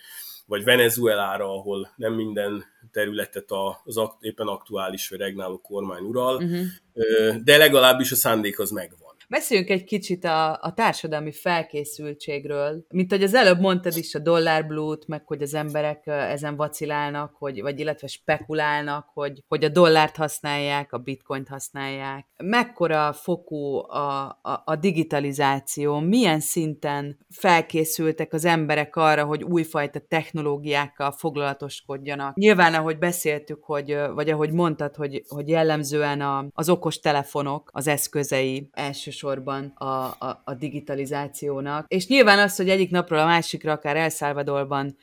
[0.49, 3.51] vagy Venezuelára, ahol nem minden területet
[3.83, 7.35] az éppen aktuális vagy regnáló kormány ural, uh-huh.
[7.43, 9.08] de legalábbis a szándék az megvan.
[9.31, 12.85] Beszéljünk egy kicsit a, a társadalmi felkészültségről.
[12.89, 17.61] Mint hogy az előbb mondtad is a dollárblút, meg hogy az emberek ezen vacilálnak, hogy,
[17.61, 22.27] vagy illetve spekulálnak, hogy, hogy a dollárt használják, a bitcoint használják.
[22.43, 25.99] Mekkora fokú a, a, a digitalizáció?
[25.99, 32.35] Milyen szinten felkészültek az emberek arra, hogy újfajta technológiákkal foglalatoskodjanak?
[32.35, 37.87] Nyilván, ahogy beszéltük, hogy, vagy ahogy mondtad, hogy, hogy jellemzően a, az okos telefonok az
[37.87, 41.85] eszközei elsősorban elsősorban a, a, a digitalizációnak.
[41.87, 44.97] És nyilván az, hogy egyik napról a másikra, akár El Salvadorban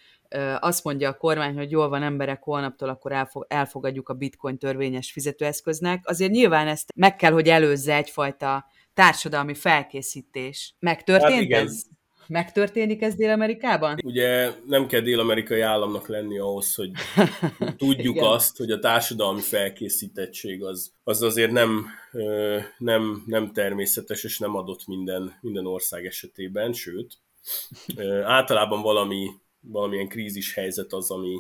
[0.61, 6.09] azt mondja a kormány, hogy jól van emberek, holnaptól akkor elfogadjuk a bitcoin törvényes fizetőeszköznek,
[6.09, 10.75] azért nyilván ezt meg kell, hogy előzze egyfajta társadalmi felkészítés.
[10.79, 11.83] Megtörtént hát ez?
[12.29, 13.99] Megtörténik ez Dél-Amerikában?
[14.05, 16.91] Ugye nem kell dél-amerikai államnak lenni ahhoz, hogy
[17.77, 21.87] tudjuk azt, hogy a társadalmi felkészítettség az, az azért nem,
[22.79, 27.19] nem, nem természetes és nem adott minden, minden ország esetében, sőt,
[28.25, 31.37] általában valami, valamilyen krízis helyzet az, ami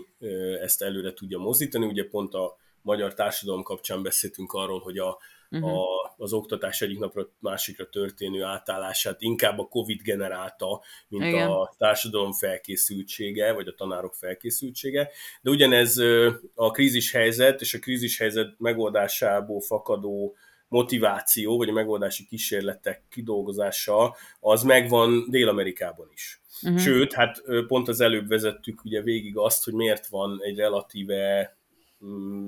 [0.63, 1.87] ezt előre tudja mozdítani.
[1.87, 5.19] Ugye pont a magyar társadalom kapcsán beszéltünk arról, hogy a
[5.51, 5.71] uh-huh.
[5.71, 11.49] a, az oktatás egyik napra másikra történő átállását inkább a Covid generálta, mint Igen.
[11.49, 15.11] a társadalom felkészültsége, vagy a tanárok felkészültsége.
[15.43, 15.99] De ugyanez
[16.55, 20.37] a krízis helyzet és a krízis helyzet megoldásából fakadó
[20.69, 26.41] motiváció, vagy a megoldási kísérletek kidolgozása, az megvan Dél-Amerikában is.
[26.63, 26.81] Uh-huh.
[26.81, 31.56] Sőt, hát pont az előbb vezettük ugye végig azt, hogy miért van egy relatíve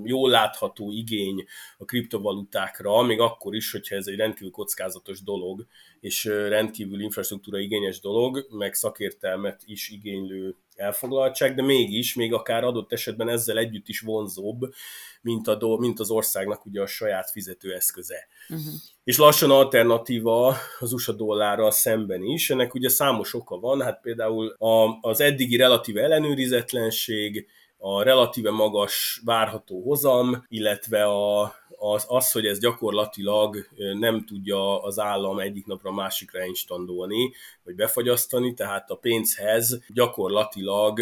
[0.04, 1.44] jól látható igény
[1.78, 5.66] a kriptovalutákra, még akkor is, hogyha ez egy rendkívül kockázatos dolog,
[6.00, 12.92] és rendkívül infrastruktúra igényes dolog, meg szakértelmet is igénylő elfoglaltság, de mégis, még akár adott
[12.92, 14.74] esetben ezzel együtt is vonzóbb,
[15.22, 18.26] mint, a do, mint az országnak ugye a saját fizetőeszköze.
[18.48, 18.74] Uh-huh.
[19.04, 22.50] És lassan alternatíva az USA dollárral szemben is.
[22.50, 27.46] Ennek ugye számos oka van, hát például a, az eddigi relatív ellenőrizetlenség,
[27.78, 34.98] a relatíve magas várható hozam, illetve a, az, az, hogy ez gyakorlatilag nem tudja az
[34.98, 37.32] állam egyik napra a másikra instandolni,
[37.64, 41.00] vagy befagyasztani, tehát a pénzhez gyakorlatilag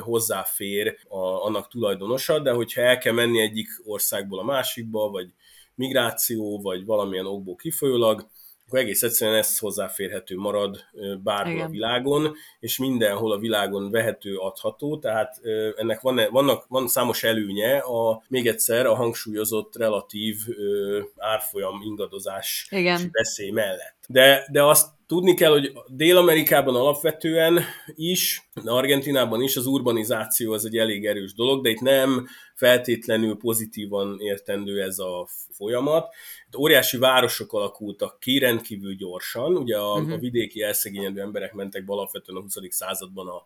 [0.00, 5.32] hozzáfér a, annak tulajdonosa, de hogyha el kell menni egyik országból a másikba, vagy
[5.74, 8.26] migráció, vagy valamilyen okból kifolyólag,
[8.72, 10.84] akkor egész egyszerűen ez hozzáférhető marad
[11.22, 11.66] bárhol Igen.
[11.66, 15.40] a világon, és mindenhol a világon vehető, adható, tehát
[15.76, 20.36] ennek van, vannak, van számos előnye, a, még egyszer a hangsúlyozott relatív
[21.16, 23.08] árfolyam ingadozás Igen.
[23.12, 24.01] veszély mellett.
[24.12, 27.60] De, de azt Tudni kell, hogy Dél-Amerikában alapvetően
[27.94, 34.16] is, Argentinában is az urbanizáció az egy elég erős dolog, de itt nem feltétlenül pozitívan
[34.20, 36.14] értendő ez a folyamat.
[36.46, 40.12] Itt óriási városok alakultak ki rendkívül gyorsan, ugye a, uh-huh.
[40.12, 42.54] a vidéki elszegényedő emberek mentek be alapvetően a 20.
[42.68, 43.42] században a,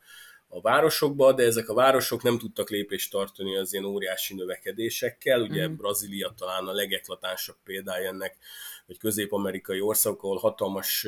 [0.48, 5.40] a városokba, de ezek a városok nem tudtak lépést tartani az ilyen óriási növekedésekkel.
[5.40, 5.76] Ugye uh-huh.
[5.76, 8.36] Brazília talán a legeklatánsabb példája ennek
[8.86, 11.06] vagy közép-amerikai országok, ahol hatalmas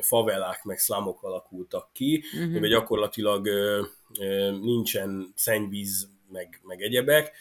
[0.00, 2.60] favelák meg szlámok alakultak ki, uh-huh.
[2.60, 3.48] de gyakorlatilag
[4.60, 7.32] nincsen szennyvíz meg, meg egyebek.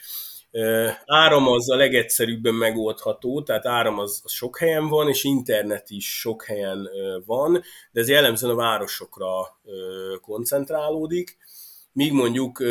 [1.06, 6.44] Áram az a legegyszerűbben megoldható, tehát áram az, sok helyen van, és internet is sok
[6.44, 6.90] helyen
[7.26, 9.60] van, de ez jellemzően a városokra
[10.22, 11.38] koncentrálódik
[11.98, 12.64] míg mondjuk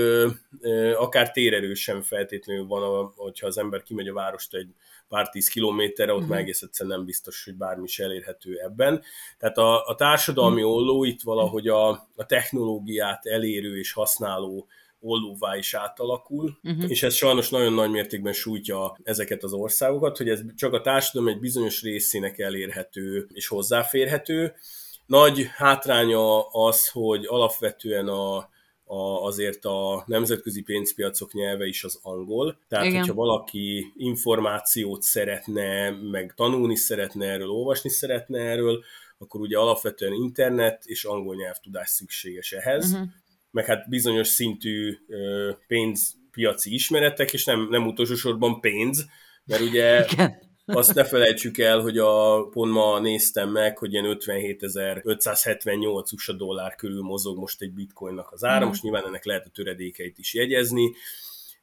[0.96, 4.68] akár térerő sem feltétlenül van, hogyha az ember kimegy a várost egy
[5.08, 6.34] pár tíz kilométerre, ott uh-huh.
[6.34, 9.02] meg egész egyszerűen nem biztos, hogy bármi is elérhető ebben.
[9.38, 10.76] Tehát a, a társadalmi uh-huh.
[10.76, 14.66] olló itt valahogy a, a technológiát elérő és használó
[15.06, 16.90] ollóvá is átalakul, uh-huh.
[16.90, 21.34] és ez sajnos nagyon nagy mértékben sújtja ezeket az országokat, hogy ez csak a társadalom
[21.34, 24.54] egy bizonyos részének elérhető és hozzáférhető.
[25.06, 28.36] Nagy hátránya az, hogy alapvetően a,
[28.84, 32.58] a, azért a nemzetközi pénzpiacok nyelve is az angol.
[32.68, 32.98] Tehát, Igen.
[32.98, 38.84] hogyha valaki információt szeretne, meg tanulni szeretne erről, olvasni szeretne erről,
[39.18, 42.92] akkor ugye alapvetően internet és angol nyelvtudás szükséges ehhez.
[42.92, 43.08] Uh-huh
[43.50, 44.98] meg hát bizonyos szintű
[45.66, 49.06] pénzpiaci ismeretek, és nem, nem utolsó sorban pénz,
[49.44, 50.38] mert ugye Igen.
[50.66, 56.74] azt ne felejtsük el, hogy a, pont ma néztem meg, hogy ilyen 57.578 USA dollár
[56.74, 58.68] körül mozog most egy bitcoinnak az ára, mm.
[58.68, 60.90] most nyilván ennek lehet a töredékeit is jegyezni,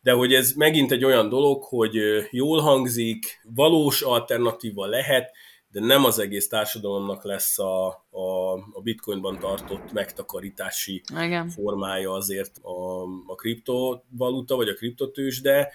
[0.02, 1.96] de hogy ez megint egy olyan dolog, hogy
[2.32, 5.32] jól hangzik, valós alternatíva lehet,
[5.74, 11.50] de nem az egész társadalomnak lesz a, a, a bitcoinban tartott megtakarítási Igen.
[11.50, 15.72] formája azért a, a kriptovaluta, vagy a kriptotősde,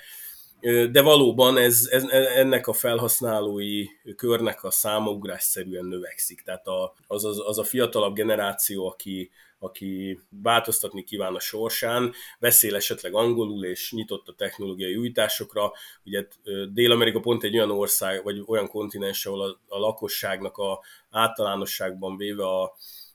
[0.90, 2.04] de valóban ez, ez,
[2.37, 3.84] ennek a felhasználói
[4.16, 6.42] körnek a száma ugrásszerűen növekszik.
[6.42, 12.74] Tehát a, az, az, az a fiatalabb generáció, aki, aki változtatni kíván a sorsán, beszél
[12.74, 15.72] esetleg angolul és nyitott a technológiai újításokra.
[16.04, 16.26] Ugye
[16.72, 22.44] Dél-Amerika pont egy olyan ország, vagy olyan kontinens, ahol a, a lakosságnak a általánosságban véve
[22.44, 22.62] a,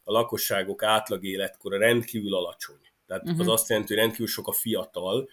[0.03, 2.81] a lakosságok átlag életkora rendkívül alacsony.
[3.07, 3.39] Tehát uh-huh.
[3.39, 5.29] az azt jelenti, hogy rendkívül sok a fiatal,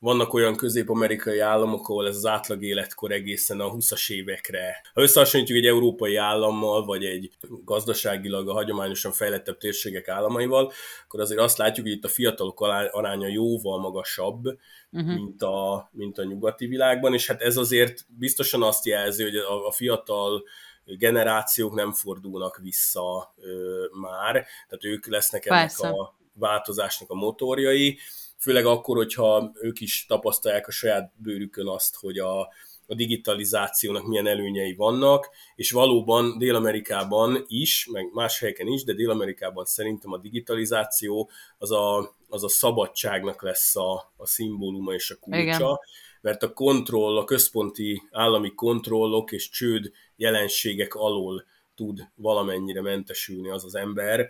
[0.00, 4.82] vannak olyan közép-amerikai államok, ahol ez az átlag életkor egészen a 20-as évekre.
[4.94, 7.30] Ha összehasonlítjuk egy európai állammal, vagy egy
[7.64, 10.72] gazdaságilag a hagyományosan fejlettebb térségek államaival,
[11.04, 12.60] akkor azért azt látjuk, hogy itt a fiatalok
[12.90, 14.44] aránya jóval magasabb,
[14.90, 15.14] uh-huh.
[15.14, 19.66] mint, a, mint a nyugati világban, és hát ez azért biztosan azt jelzi, hogy a,
[19.66, 20.44] a fiatal
[20.84, 25.88] generációk nem fordulnak vissza ö, már, tehát ők lesznek ennek Persze.
[25.88, 27.98] a változásnak a motorjai,
[28.40, 32.40] főleg akkor, hogyha ők is tapasztalják a saját bőrükön azt, hogy a,
[32.86, 39.64] a digitalizációnak milyen előnyei vannak, és valóban Dél-Amerikában is, meg más helyeken is, de Dél-Amerikában
[39.64, 45.40] szerintem a digitalizáció az a, az a szabadságnak lesz a, a szimbóluma és a kulcsa,
[45.42, 45.78] Igen.
[46.20, 53.64] mert a kontroll, a központi állami kontrollok és csőd jelenségek alól tud valamennyire mentesülni az
[53.64, 54.28] az ember,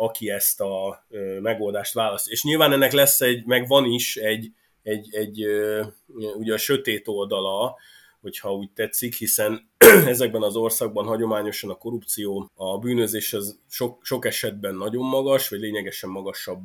[0.00, 1.04] aki ezt a
[1.40, 2.28] megoldást választ.
[2.28, 5.46] És nyilván ennek lesz egy, meg van is egy, egy, egy
[6.34, 7.76] ugye a sötét oldala,
[8.20, 9.70] hogyha úgy tetszik, hiszen
[10.14, 15.60] ezekben az országban hagyományosan a korrupció, a bűnözés az sok, sok esetben nagyon magas, vagy
[15.60, 16.60] lényegesen magasabb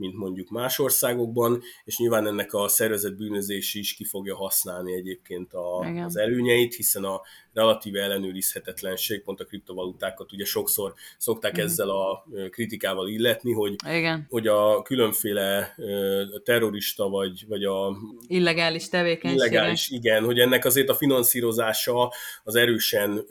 [0.00, 5.52] mint mondjuk más országokban, és nyilván ennek a szervezet bűnözés is ki fogja használni egyébként
[5.52, 7.20] a, az előnyeit, hiszen a
[7.52, 11.64] relatív ellenőrizhetetlenség, pont a kriptovalutákat ugye sokszor szokták mm.
[11.64, 14.26] ezzel a kritikával illetni, hogy, Igen.
[14.28, 15.74] hogy a különféle
[16.44, 19.38] terrorista vagy, vagy a illegális tevékenység.
[19.38, 22.12] Illegális, igen, hogy ennek azért a finanszírozása
[22.44, 23.26] az erősen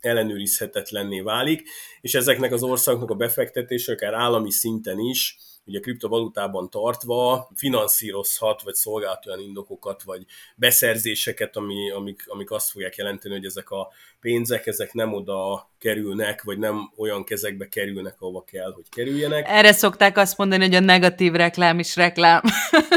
[0.00, 1.68] ellenőrizhetetlenné válik,
[2.00, 8.74] és ezeknek az országoknak a befektetése akár állami szinten is ugye kriptovalutában tartva finanszírozhat, vagy
[8.74, 10.24] szolgált olyan indokokat, vagy
[10.56, 13.88] beszerzéseket, ami, amik, amik azt fogják jelenteni, hogy ezek a
[14.20, 19.44] pénzek, ezek nem oda kerülnek, vagy nem olyan kezekbe kerülnek, ahova kell, hogy kerüljenek.
[19.48, 22.42] Erre szokták azt mondani, hogy a negatív reklám is reklám.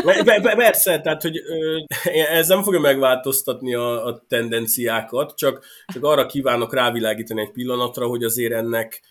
[0.04, 1.78] Be, be, persze, tehát, hogy ö,
[2.14, 8.24] ez nem fogja megváltoztatni a, a tendenciákat, csak, csak arra kívánok rávilágítani egy pillanatra, hogy
[8.24, 9.02] azért ennek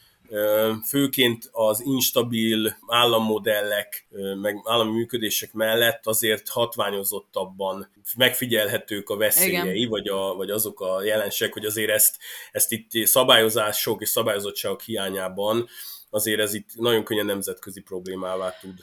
[0.88, 4.06] főként az instabil állammodellek,
[4.40, 11.52] meg állami működések mellett azért hatványozottabban megfigyelhetők a veszélyei, vagy, a, vagy azok a jelenségek,
[11.52, 12.16] hogy azért ezt,
[12.52, 15.68] ezt itt szabályozások és szabályozottságok hiányában
[16.10, 18.74] azért ez itt nagyon könnyen nemzetközi problémává tud,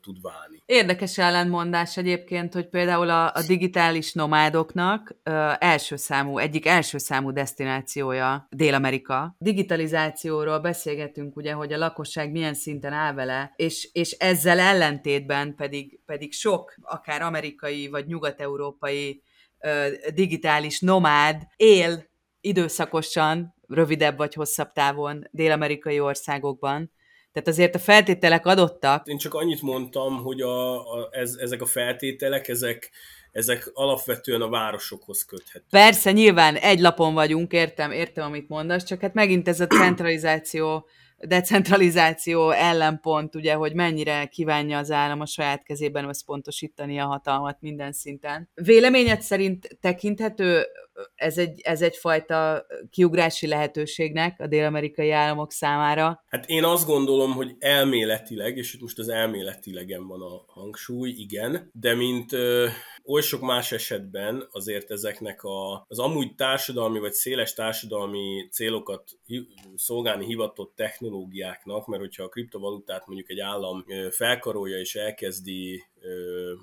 [0.00, 0.62] tud válni.
[0.66, 7.32] Érdekes ellentmondás egyébként, hogy például a, a digitális nomádoknak ö, első számú, egyik első számú
[7.32, 9.34] destinációja Dél-Amerika.
[9.38, 16.00] Digitalizációról beszélgetünk ugye, hogy a lakosság milyen szinten áll vele, és, és ezzel ellentétben pedig,
[16.06, 19.22] pedig sok, akár amerikai vagy nyugat-európai
[20.14, 22.09] digitális nomád él
[22.40, 26.90] időszakosan rövidebb vagy hosszabb távon dél-amerikai országokban.
[27.32, 29.06] Tehát azért a feltételek adottak.
[29.06, 32.90] Én csak annyit mondtam, hogy a, a, ez, ezek a feltételek, ezek,
[33.32, 35.68] ezek alapvetően a városokhoz köthetők.
[35.70, 40.86] Persze, nyilván egy lapon vagyunk, értem, értem, amit mondasz, csak hát megint ez a centralizáció
[41.26, 47.92] decentralizáció ellenpont, ugye, hogy mennyire kívánja az állam a saját kezében összpontosítani a hatalmat minden
[47.92, 48.50] szinten.
[48.54, 50.66] Véleményed szerint tekinthető
[51.14, 56.24] ez, egy, ez egyfajta kiugrási lehetőségnek a dél-amerikai államok számára?
[56.26, 61.70] Hát én azt gondolom, hogy elméletileg, és itt most az elméletilegen van a hangsúly, igen,
[61.72, 62.30] de mint
[63.10, 69.10] oly sok más esetben azért ezeknek a, az amúgy társadalmi vagy széles társadalmi célokat
[69.74, 75.84] szolgálni hivatott technológiáknak, mert hogyha a kriptovalutát mondjuk egy állam felkarolja és elkezdi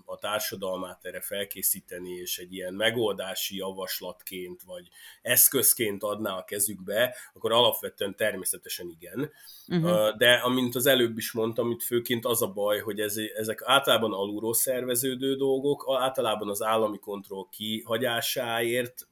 [0.05, 4.87] a társadalmát erre felkészíteni, és egy ilyen megoldási javaslatként, vagy
[5.21, 9.31] eszközként adná a kezükbe, akkor alapvetően természetesen igen.
[9.67, 10.17] Uh-huh.
[10.17, 14.13] De amint az előbb is mondtam, itt főként az a baj, hogy ez, ezek általában
[14.13, 19.07] alulról szerveződő dolgok, általában az állami kontroll kihagyásáért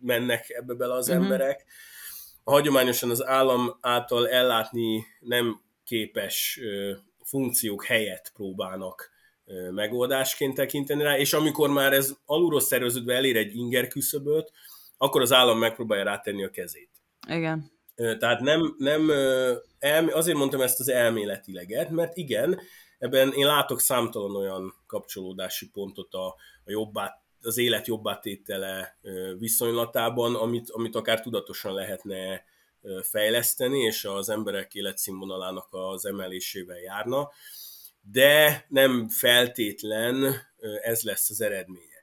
[0.00, 1.24] mennek ebbe bele az uh-huh.
[1.24, 1.64] emberek.
[2.44, 6.60] Hagyományosan az állam által ellátni nem képes
[7.22, 9.10] funkciók helyett próbálnak
[9.70, 14.52] megoldásként tekinteni rá, és amikor már ez alulról szerveződve elér egy inger küszöböt,
[14.96, 16.90] akkor az állam megpróbálja rátenni a kezét.
[17.28, 17.70] Igen.
[18.18, 19.10] Tehát nem, nem
[20.12, 22.60] azért mondtam ezt az elméletileget, mert igen,
[22.98, 26.26] ebben én látok számtalan olyan kapcsolódási pontot a,
[26.64, 28.98] a jobbá, az élet jobbátétele
[29.38, 32.44] viszonylatában, amit, amit akár tudatosan lehetne
[33.02, 37.30] fejleszteni, és az emberek életszínvonalának az emelésével járna
[38.00, 40.34] de nem feltétlen
[40.82, 41.98] ez lesz az eredménye.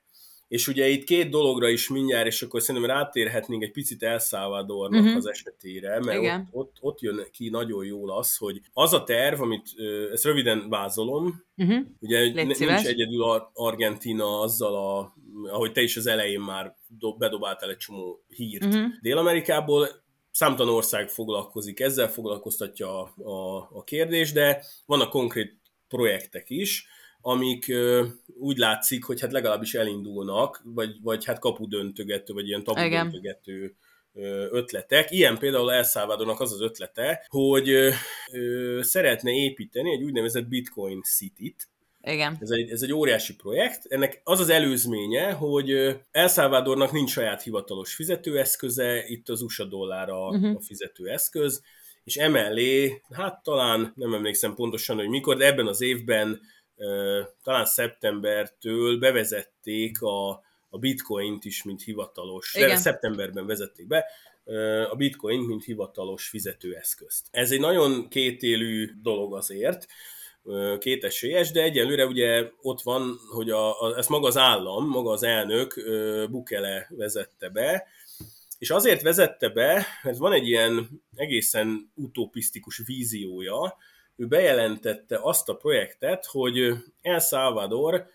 [0.48, 5.00] És ugye itt két dologra is mindjárt, és akkor szerintem rátérhetnénk egy picit El Salvadornak
[5.00, 5.16] uh-huh.
[5.16, 9.40] az esetére, mert ott, ott, ott jön ki nagyon jól az, hogy az a terv,
[9.40, 9.68] amit,
[10.12, 11.86] ezt röviden vázolom, uh-huh.
[12.00, 15.14] ugye nincs egyedül Argentina azzal, a,
[15.50, 16.74] ahogy te is az elején már
[17.18, 18.84] bedobáltál egy csomó hírt uh-huh.
[19.00, 19.88] Dél-Amerikából,
[20.30, 26.86] számtalan ország foglalkozik ezzel, foglalkoztatja a, a, a kérdés, de vannak konkrét projektek is,
[27.20, 27.72] amik
[28.38, 33.76] úgy látszik, hogy hát legalábbis elindulnak, vagy, vagy hát kapudöntögető, vagy ilyen tabudöntögető
[34.50, 35.10] ötletek.
[35.10, 37.90] Ilyen például El Salvadornak az az ötlete, hogy ö,
[38.32, 41.68] ö, szeretne építeni egy úgynevezett Bitcoin City-t,
[42.02, 42.36] igen.
[42.40, 43.86] Ez egy, ez egy óriási projekt.
[43.88, 45.70] Ennek az az előzménye, hogy
[46.10, 50.56] El Salvadornak nincs saját hivatalos fizetőeszköze, itt az USA dollár a, uh-huh.
[50.56, 51.62] a fizetőeszköz,
[52.06, 56.40] és emellé, hát talán nem emlékszem pontosan, hogy mikor, de ebben az évben
[57.42, 60.28] talán szeptembertől bevezették a,
[60.68, 62.68] a bitcoint is, mint hivatalos, Igen.
[62.68, 64.04] de szeptemberben vezették be,
[64.90, 67.26] a bitcoin, mint hivatalos fizetőeszközt.
[67.30, 69.86] Ez egy nagyon kétélű dolog azért,
[70.78, 75.22] kétesélyes, de egyelőre ugye ott van, hogy a, a, ezt maga az állam, maga az
[75.22, 75.74] elnök
[76.30, 77.86] Bukele vezette be,
[78.58, 83.76] és azért vezette be, mert van egy ilyen egészen utopisztikus víziója,
[84.16, 88.06] ő bejelentette azt a projektet, hogy El Salvador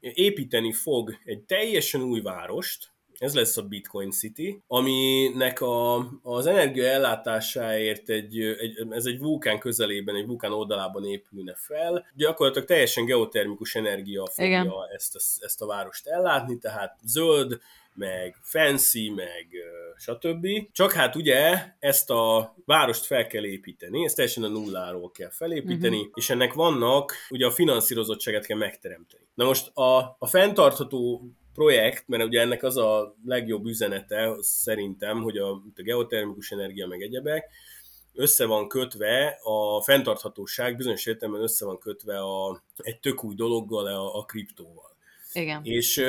[0.00, 6.84] építeni fog egy teljesen új várost, ez lesz a Bitcoin City, aminek a, az energia
[6.84, 12.06] ellátásáért egy, egy, ez egy vulkán közelében, egy vulkán oldalában épülne fel.
[12.14, 17.60] Gyakorlatilag teljesen geotermikus energia fogja ezt a, ezt a várost ellátni, tehát zöld,
[17.96, 19.48] meg fancy, meg
[19.96, 20.46] stb.
[20.72, 25.96] Csak hát ugye ezt a várost fel kell építeni, ezt teljesen a nulláról kell felépíteni,
[25.96, 26.12] uh-huh.
[26.14, 29.24] és ennek vannak, ugye a finanszírozottságet kell megteremteni.
[29.34, 35.36] Na most a, a fenntartható projekt, mert ugye ennek az a legjobb üzenete szerintem, hogy
[35.38, 37.50] a, a geotermikus energia meg egyebek,
[38.12, 43.86] össze van kötve, a fenntarthatóság bizonyos értelemben össze van kötve a, egy tök új dologgal,
[43.86, 44.85] a, a kriptóval.
[45.36, 45.60] Igen.
[45.64, 46.02] És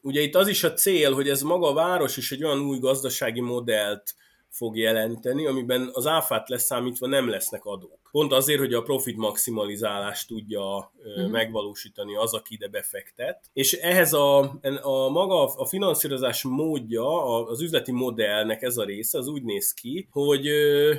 [0.00, 2.78] ugye itt az is a cél, hogy ez maga a város is egy olyan új
[2.78, 4.14] gazdasági modellt
[4.54, 7.98] fog jelenteni, amiben az áfát leszámítva nem lesznek adók.
[8.10, 11.30] Pont azért, hogy a profit maximalizálást tudja uh-huh.
[11.30, 13.50] megvalósítani az, aki ide befektet.
[13.52, 14.38] És ehhez a,
[14.82, 20.08] a maga a finanszírozás módja, az üzleti modellnek ez a része, az úgy néz ki,
[20.10, 20.48] hogy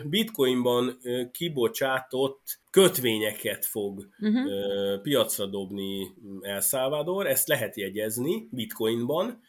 [0.05, 0.97] bitcoinban
[1.31, 5.01] kibocsátott kötvényeket fog uh-huh.
[5.01, 6.07] piacra dobni
[6.41, 9.41] El Salvador, ezt lehet jegyezni bitcoinban,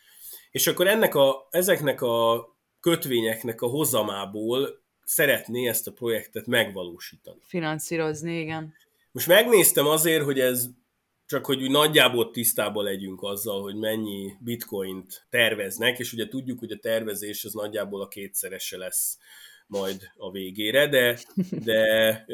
[0.50, 2.44] és akkor ennek a, ezeknek a
[2.90, 7.38] kötvényeknek a hozamából szeretné ezt a projektet megvalósítani.
[7.42, 8.74] Finanszírozni, igen.
[9.12, 10.66] Most megnéztem azért, hogy ez
[11.26, 16.72] csak hogy úgy nagyjából tisztában legyünk azzal, hogy mennyi bitcoint terveznek, és ugye tudjuk, hogy
[16.72, 19.18] a tervezés az nagyjából a kétszerese lesz
[19.66, 21.18] majd a végére, de,
[21.64, 22.24] de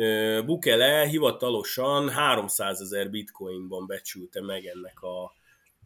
[0.44, 5.32] Bukele hivatalosan 300 ezer bitcoinban becsülte meg ennek a,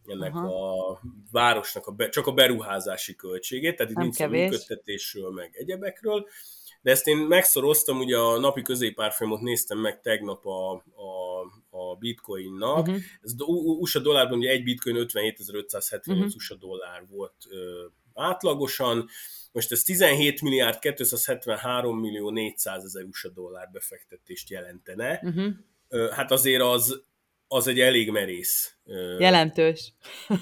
[0.09, 0.91] ennek Aha.
[0.91, 1.01] a
[1.31, 6.27] városnak a be, csak a beruházási költségét, tehát itt nincs a működtetésről, meg egyebekről,
[6.83, 11.41] de ezt én megszoroztam, ugye a napi középárfolyamot néztem meg tegnap a, a,
[11.71, 12.79] a bitcoinnak.
[12.79, 13.03] Uh-huh.
[13.23, 13.35] Ez
[13.79, 16.35] USA dollárban ugye egy bitcoin 57.578 uh-huh.
[16.35, 17.85] USA dollár volt ö,
[18.15, 19.09] átlagosan,
[19.53, 25.21] most ez 17 milliárd 273 millió 400 ezer USA dollár befektetést jelentene.
[25.23, 26.11] Uh-huh.
[26.11, 27.03] Hát azért az,
[27.49, 28.77] az egy elég merész.
[29.19, 29.93] Jelentős.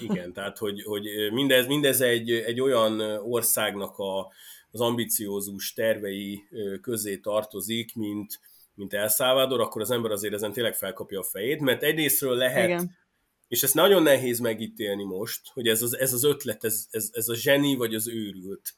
[0.01, 4.31] Igen, tehát hogy, hogy mindez, mindez egy, egy olyan országnak a,
[4.71, 6.43] az ambiciózus tervei
[6.81, 8.39] közé tartozik, mint,
[8.73, 12.65] mint El Salvador, akkor az ember azért ezen tényleg felkapja a fejét, mert egyrésztről lehet,
[12.65, 12.97] Igen.
[13.47, 17.27] és ezt nagyon nehéz megítélni most, hogy ez az, ez az ötlet, ez, ez, ez
[17.27, 18.75] a zseni vagy az őrült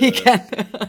[0.00, 0.40] Igen.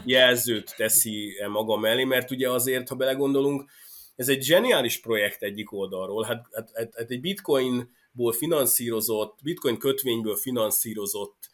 [0.04, 3.70] jelzőt teszi maga mellé, mert ugye azért, ha belegondolunk,
[4.18, 10.36] ez egy zseniális projekt egyik oldalról, hát, hát, hát, hát egy bitcoinból finanszírozott, bitcoin kötvényből
[10.36, 11.50] finanszírozott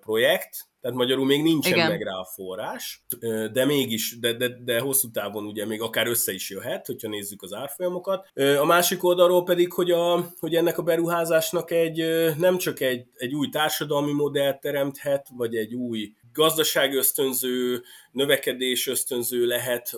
[0.00, 1.88] projekt, tehát magyarul még nincsen Igen.
[1.88, 3.04] meg rá a forrás,
[3.52, 7.42] de mégis, de, de, de hosszú távon ugye még akár össze is jöhet, hogyha nézzük
[7.42, 8.28] az árfolyamokat.
[8.60, 12.04] A másik oldalról pedig, hogy, a, hogy ennek a beruházásnak egy
[12.38, 19.46] nem csak egy, egy új társadalmi modellt teremthet, vagy egy új gazdaság ösztönző, növekedés ösztönző
[19.46, 19.92] lehet,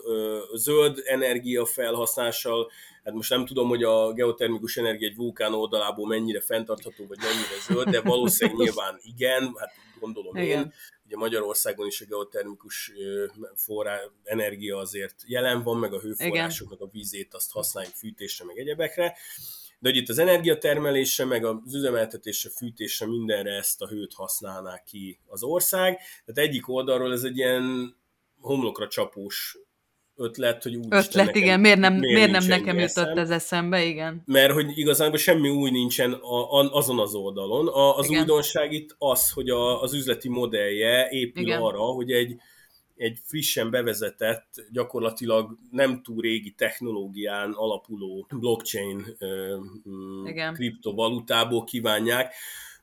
[0.54, 2.70] zöld energia felhasználással,
[3.04, 7.60] hát most nem tudom, hogy a geotermikus energia egy vulkán oldalából mennyire fenntartható, vagy mennyire
[7.68, 10.58] zöld, de valószínűleg nyilván igen, hát gondolom igen.
[10.58, 10.72] én.
[11.06, 12.92] Ugye Magyarországon is a geotermikus
[13.54, 19.16] forrá, energia azért jelen van, meg a hőforrásoknak a vízét azt használjuk fűtésre, meg egyebekre.
[19.84, 25.18] De hogy itt az energiatermelésre, meg az üzemeltetésre, fűtésre, mindenre ezt a hőt használná ki
[25.26, 25.98] az ország.
[26.24, 27.96] Tehát egyik oldalról ez egy ilyen
[28.40, 29.58] homlokra csapós
[30.16, 33.30] ötlet, hogy úgy Ötlet, nekem, igen, miért nem, miért, miért nem nekem jutott eszem, ez
[33.30, 34.22] eszembe, igen.
[34.26, 37.68] Mert hogy igazából semmi új nincsen a, a, azon az oldalon.
[37.68, 38.20] A, az igen.
[38.20, 41.60] újdonság itt az, hogy a, az üzleti modellje épül igen.
[41.60, 42.36] arra, hogy egy,
[42.96, 49.16] egy frissen bevezetett, gyakorlatilag nem túl régi technológián alapuló blockchain
[50.24, 50.54] Igen.
[50.54, 52.34] kriptovalutából kívánják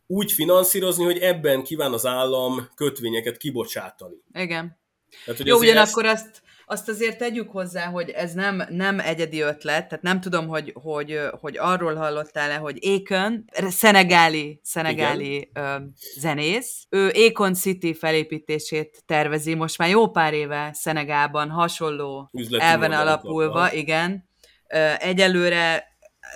[0.07, 4.15] úgy finanszírozni, hogy ebben kíván az állam kötvényeket kibocsátani.
[4.33, 4.77] Igen.
[5.25, 6.25] Tehát, hogy Jó, ugyanakkor ezt...
[6.25, 6.41] azt
[6.71, 11.19] azt azért tegyük hozzá, hogy ez nem, nem egyedi ötlet, tehát nem tudom, hogy, hogy,
[11.39, 15.75] hogy arról hallottál-e, hogy Ékön, szenegáli, szenegáli ö,
[16.19, 22.91] zenész, ő Ékon City felépítését tervezi most már jó pár éve Szenegában hasonló Üzleti elven
[22.91, 24.29] alapulva, igen.
[24.97, 25.87] Egyelőre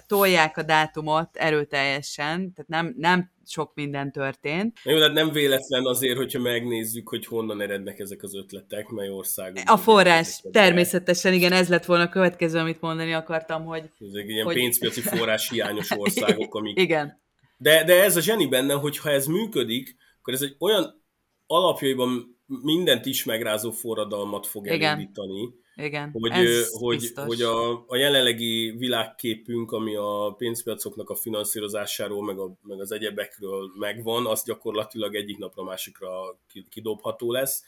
[0.08, 4.80] tolják a dátumot erőteljesen, tehát nem, nem sok minden történt.
[4.84, 9.64] Jó, de nem véletlen azért, hogyha megnézzük, hogy honnan erednek ezek az ötletek, mely országok.
[9.66, 13.90] A forrás, természetesen, igen, ez lett volna a következő, amit mondani akartam, hogy...
[14.00, 14.56] Ezek ilyen hogy...
[14.56, 16.80] pénzpiaci forrás hiányos országok, amik...
[16.80, 17.22] igen.
[17.58, 21.04] De, de ez a zseni benne, hogy ha ez működik, akkor ez egy olyan
[21.48, 24.82] alapjaiban mindent is megrázó forradalmat fog igen.
[24.82, 32.24] elindítani, igen, hogy, ez hogy, hogy a, a jelenlegi világképünk, ami a pénzpiacoknak a finanszírozásáról,
[32.24, 36.10] meg, a, meg az egyebekről megvan, az gyakorlatilag egyik napra másikra
[36.70, 37.64] kidobható lesz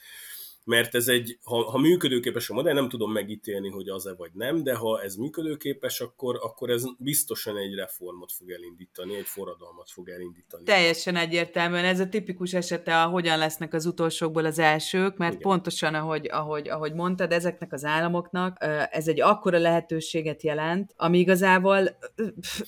[0.68, 4.62] mert ez egy, ha, ha működőképes a modell, nem tudom megítélni, hogy az-e vagy nem,
[4.62, 10.08] de ha ez működőképes, akkor, akkor ez biztosan egy reformot fog elindítani, egy forradalmat fog
[10.08, 10.64] elindítani.
[10.64, 11.84] Teljesen egyértelműen.
[11.84, 15.42] Ez a tipikus esete, a hogyan lesznek az utolsókból az elsők, mert Igen.
[15.42, 18.56] pontosan, ahogy, ahogy, ahogy mondtad, ezeknek az államoknak
[18.90, 21.98] ez egy akkora lehetőséget jelent, ami igazából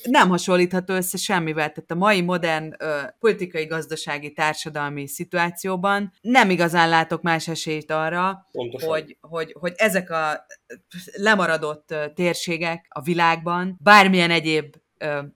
[0.03, 1.73] nem hasonlítható össze semmivel.
[1.73, 2.77] Tehát a mai modern
[3.19, 10.47] politikai, gazdasági, társadalmi szituációban nem igazán látok más esélyt arra, hogy, hogy, hogy ezek a
[11.17, 14.77] lemaradott térségek a világban bármilyen egyéb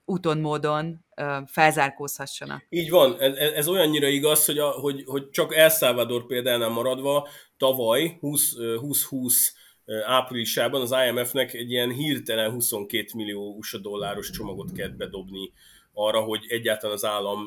[0.05, 1.05] úton, módon
[1.45, 2.65] felzárkózhassanak.
[2.69, 7.27] Így van, ez, ez olyannyira igaz, hogy, a, hogy, hogy csak El Salvador például maradva
[7.57, 9.53] tavaly 2020
[10.05, 15.51] áprilisában az IMF-nek egy ilyen hirtelen 22 millió USA dolláros csomagot kellett bedobni
[15.97, 17.43] arra, hogy egyáltalán az állam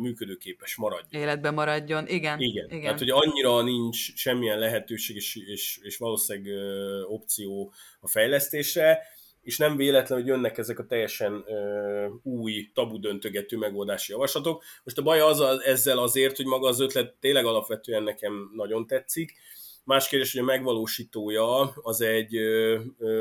[0.00, 1.22] működőképes maradjon.
[1.22, 2.40] Életben maradjon, igen.
[2.40, 2.80] Igen, igen.
[2.80, 6.58] tehát hogy annyira nincs semmilyen lehetőség és, és, és valószínűleg
[7.08, 9.02] opció a fejlesztésre,
[9.42, 14.64] és nem véletlen, hogy jönnek ezek a teljesen ö, új, tabu döntögető megoldási javaslatok.
[14.84, 18.86] Most a baj az a, ezzel azért, hogy maga az ötlet tényleg alapvetően nekem nagyon
[18.86, 19.34] tetszik,
[19.86, 22.36] Más kérdés, hogy a megvalósítója az egy,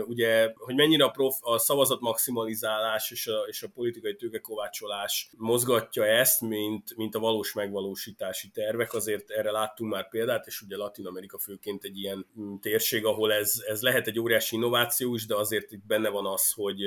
[0.06, 6.06] ugye, hogy mennyire a, prof, a szavazat maximalizálás és a, és a politikai tőkekovácsolás mozgatja
[6.06, 8.94] ezt, mint, mint a valós megvalósítási tervek.
[8.94, 13.34] Azért erre láttunk már példát, és ugye Latin Amerika főként egy ilyen mm, térség, ahol
[13.34, 16.82] ez, ez lehet egy óriási innováció is, de azért itt benne van az, hogy,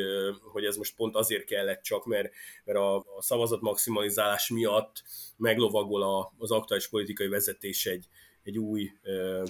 [0.53, 2.33] hogy ez most pont azért kellett csak, mert,
[2.65, 5.03] mert a, a szavazat maximalizálás miatt
[5.37, 8.09] meglovagol a, az aktuális politikai vezetés egy,
[8.43, 8.91] egy új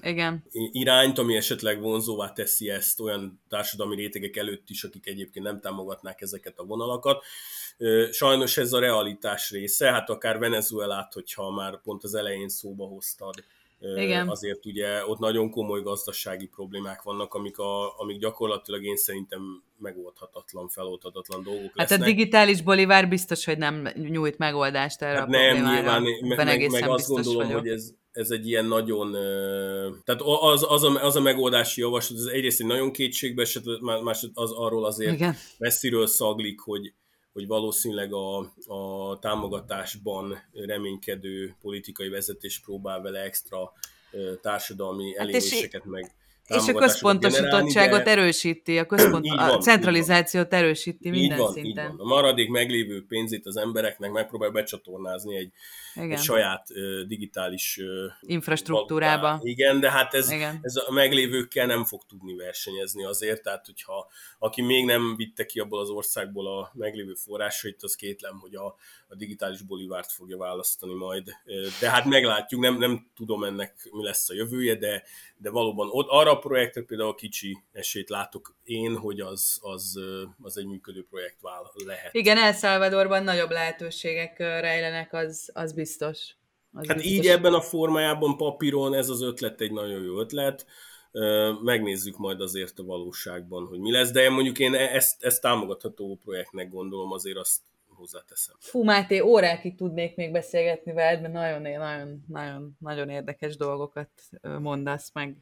[0.02, 0.44] Igen.
[0.52, 6.20] irányt, ami esetleg vonzóvá teszi ezt olyan társadalmi rétegek előtt is, akik egyébként nem támogatnák
[6.20, 7.24] ezeket a vonalakat.
[8.10, 13.34] Sajnos ez a realitás része, hát akár Venezuelát, hogyha már pont az elején szóba hoztad,
[13.80, 14.28] igen.
[14.28, 20.68] Azért ugye ott nagyon komoly gazdasági problémák vannak, amik, a, amik gyakorlatilag én szerintem megoldhatatlan,
[20.68, 21.88] feloldhatatlan dolgok lesznek.
[21.88, 26.46] Hát a digitális bolivár biztos, hogy nem nyújt megoldást erre hát a nem, nyilván, meg,
[26.46, 27.60] meg, meg azt gondolom, vagyok.
[27.60, 29.12] hogy ez, ez egy ilyen nagyon,
[30.04, 34.26] tehát az, az, a, az a megoldási javaslat, ez egyrészt egy nagyon kétségbe esett, más
[34.34, 35.36] az arról azért Igen.
[35.58, 36.92] messziről szaglik, hogy,
[37.32, 43.72] hogy valószínűleg a, a támogatásban reménykedő politikai vezetés próbál vele extra
[44.40, 46.14] társadalmi hát eléréseket meg
[46.48, 48.10] és a központosítottságot de...
[48.10, 51.90] erősíti, a, központ, van, a centralizációt erősíti minden így van, szinten.
[51.90, 52.06] Így van.
[52.06, 55.52] A maradék meglévő pénzét az embereknek megpróbál becsatornázni egy,
[55.94, 57.86] egy saját uh, digitális uh,
[58.20, 59.20] infrastruktúrába.
[59.22, 59.40] Valutá.
[59.42, 60.30] Igen, de hát ez,
[60.60, 65.60] ez a meglévőkkel nem fog tudni versenyezni azért, tehát hogyha aki még nem vitte ki
[65.60, 68.76] abból az országból a meglévő forrásait, az kétlem, hogy a,
[69.08, 71.28] a digitális bolivárt fogja választani majd.
[71.80, 75.02] De hát meglátjuk, nem, nem tudom ennek mi lesz a jövője, de,
[75.36, 80.00] de valóban ott arra a projektre például kicsi esélyt látok én, hogy az, az,
[80.42, 82.14] az egy működő projekt vál, lehet.
[82.14, 86.36] Igen, El Salvadorban nagyobb lehetőségek rejlenek, az, az biztos.
[86.72, 87.12] Az hát biztos.
[87.12, 90.66] így ebben a formájában papíron ez az ötlet egy nagyon jó ötlet.
[91.62, 96.18] Megnézzük majd azért a valóságban, hogy mi lesz, de mondjuk én e-, ezt, ezt támogatható
[96.24, 97.60] projektnek gondolom, azért azt
[97.98, 98.56] hozzáteszem.
[98.58, 104.10] Fú, Máté, órákig tudnék még beszélgetni veled, mert nagyon, nagyon, nagyon, nagyon érdekes dolgokat
[104.60, 105.36] mondasz, meg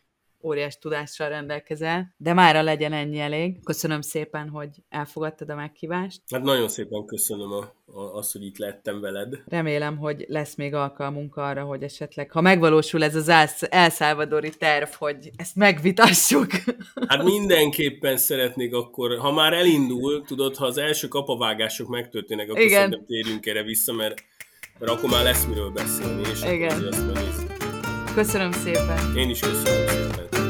[0.47, 3.65] óriás tudással rendelkezel, de mára legyen ennyi elég.
[3.65, 6.21] Köszönöm szépen, hogy elfogadtad a meghívást.
[6.31, 9.35] Hát nagyon szépen köszönöm a, a, azt, hogy itt lettem veled.
[9.47, 13.29] Remélem, hogy lesz még alkalmunk arra, hogy esetleg, ha megvalósul ez az
[13.71, 16.51] elszálvadori terv, hogy ezt megvitassuk.
[17.09, 22.75] Hát mindenképpen szeretnék akkor, ha már elindul, tudod, ha az első kapavágások megtörténnek, akkor Igen.
[22.75, 24.25] szerintem térjünk erre vissza, mert,
[24.79, 26.71] mert akkor már lesz miről beszélni, és Igen.
[26.71, 27.56] akkor azt
[28.17, 29.17] Köszönöm szépen.
[29.17, 30.46] Én is köszönöm szépen.